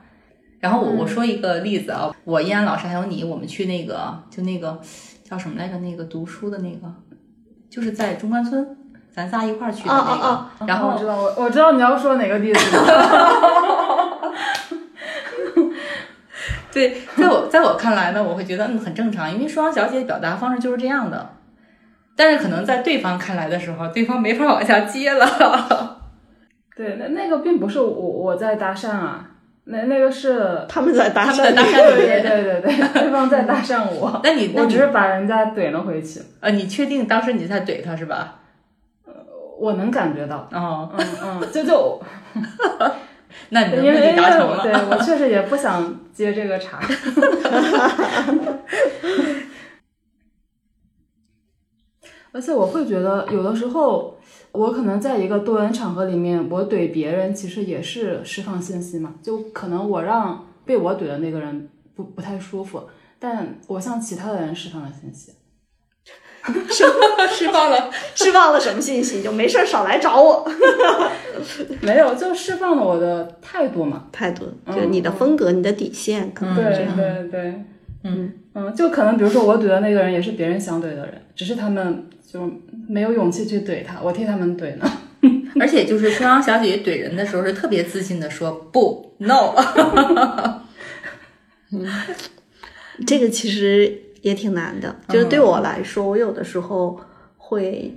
[0.60, 4.80] 然后我我说一个例子啊，我依安老师还有你，我们去那个就那个
[5.24, 5.78] 叫什么来着？
[5.80, 6.94] 那个读书的那个，
[7.70, 8.66] 就是在中关村。
[9.16, 12.78] 咱仨一块儿去的那个，然后我知道我我知道你要说哪个例子。
[16.74, 21.30] 对，在我在我看来呢，我会觉得嗯很正常，因为双小姐表达方式就是这样的。
[22.18, 25.98] 但是可能在对方看来的时候，对方没法往下接了。
[26.76, 29.26] 对，那那个并不是我我在搭讪啊，
[29.64, 38.40] 那那个是 他们在搭讪对对对对对，对方在搭讪我，那你那你我只是把人家怼了回去，呃，你确定当时你在怼他是吧？
[39.58, 42.02] 我能感觉到，哦，嗯嗯，就就
[43.50, 44.72] 那你的目的达成了对。
[44.90, 46.80] 我确实也不想接这个茬。
[52.32, 54.18] 而且我会觉得，有的时候
[54.52, 59.16] 我可能在一个多人场合里面，我怼别人，其实也是释放信息嘛。
[59.24, 62.84] 就可能我让被我怼的那个人不不太舒服，
[63.20, 65.32] 但我向其他的人释放了信息。
[67.30, 69.22] 释放了，释放了什么信息？
[69.22, 70.48] 就没事儿少来找我。
[71.82, 74.08] 没有，就释放了我的态度嘛。
[74.12, 76.96] 态度，就你的风格、你的底线，可能对样。
[76.96, 77.54] 对对，
[78.04, 82.50] 嗯嗯，就可能比如说我怼的那个人也是别人想怼的人，只是他们就
[82.88, 84.92] 没有勇气去怼他，我替他们怼呢。
[85.60, 89.56] 而且就是春阳小姐姐怼人的时候是特别自信的说不 no，
[93.08, 97.00] 这个其实也挺难的，就是对我来说，我有的时候
[97.38, 97.94] 会，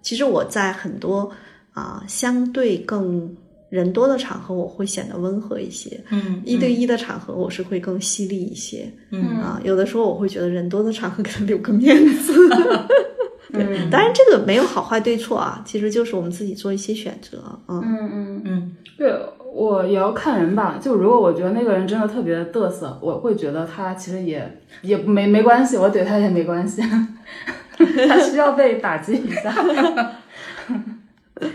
[0.00, 1.28] 其实我在很多
[1.72, 3.36] 啊、相对更
[3.68, 8.88] 人多的场合，我会显得温和一些；嗯一对一的场合，我是会更犀利一些。
[9.10, 12.32] 嗯啊，有的时候我会觉得人多的场合给他留个面子。
[13.52, 17.38] 对，嗯当然这个没有好坏对错啊，其实就是我们自己做一些选择。
[17.68, 19.12] 嗯，嗯嗯，嗯对
[19.52, 20.78] 我也要看人吧。
[20.80, 26.82] 就如果我觉得那个人真的特别嘚瑟，我会觉得他其实也也没没关系，我怼他也没关系。
[28.08, 29.52] 他需要被打击一下。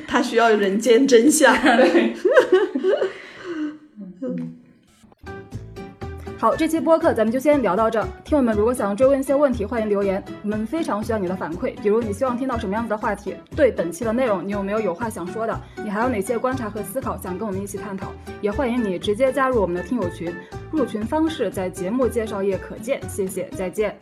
[0.06, 1.56] 他需要人间真相。
[6.40, 8.00] 好，这期播客咱们就先聊到这。
[8.24, 11.74] 听友们如果想要追问一些问题，欢迎留言，我们非常需要你的反馈。
[11.82, 13.34] 比如你希望听到什么样子的话题？
[13.56, 15.62] 对本期的内容，你有没有有话想说的？
[15.84, 18.12] 你还有哪些观察和思考想跟我们一起探讨？
[18.40, 20.32] 也欢迎你直接加入我们的听友群，
[20.72, 23.02] 入群方式在节目介绍页可见。
[23.10, 23.98] 谢谢，再见。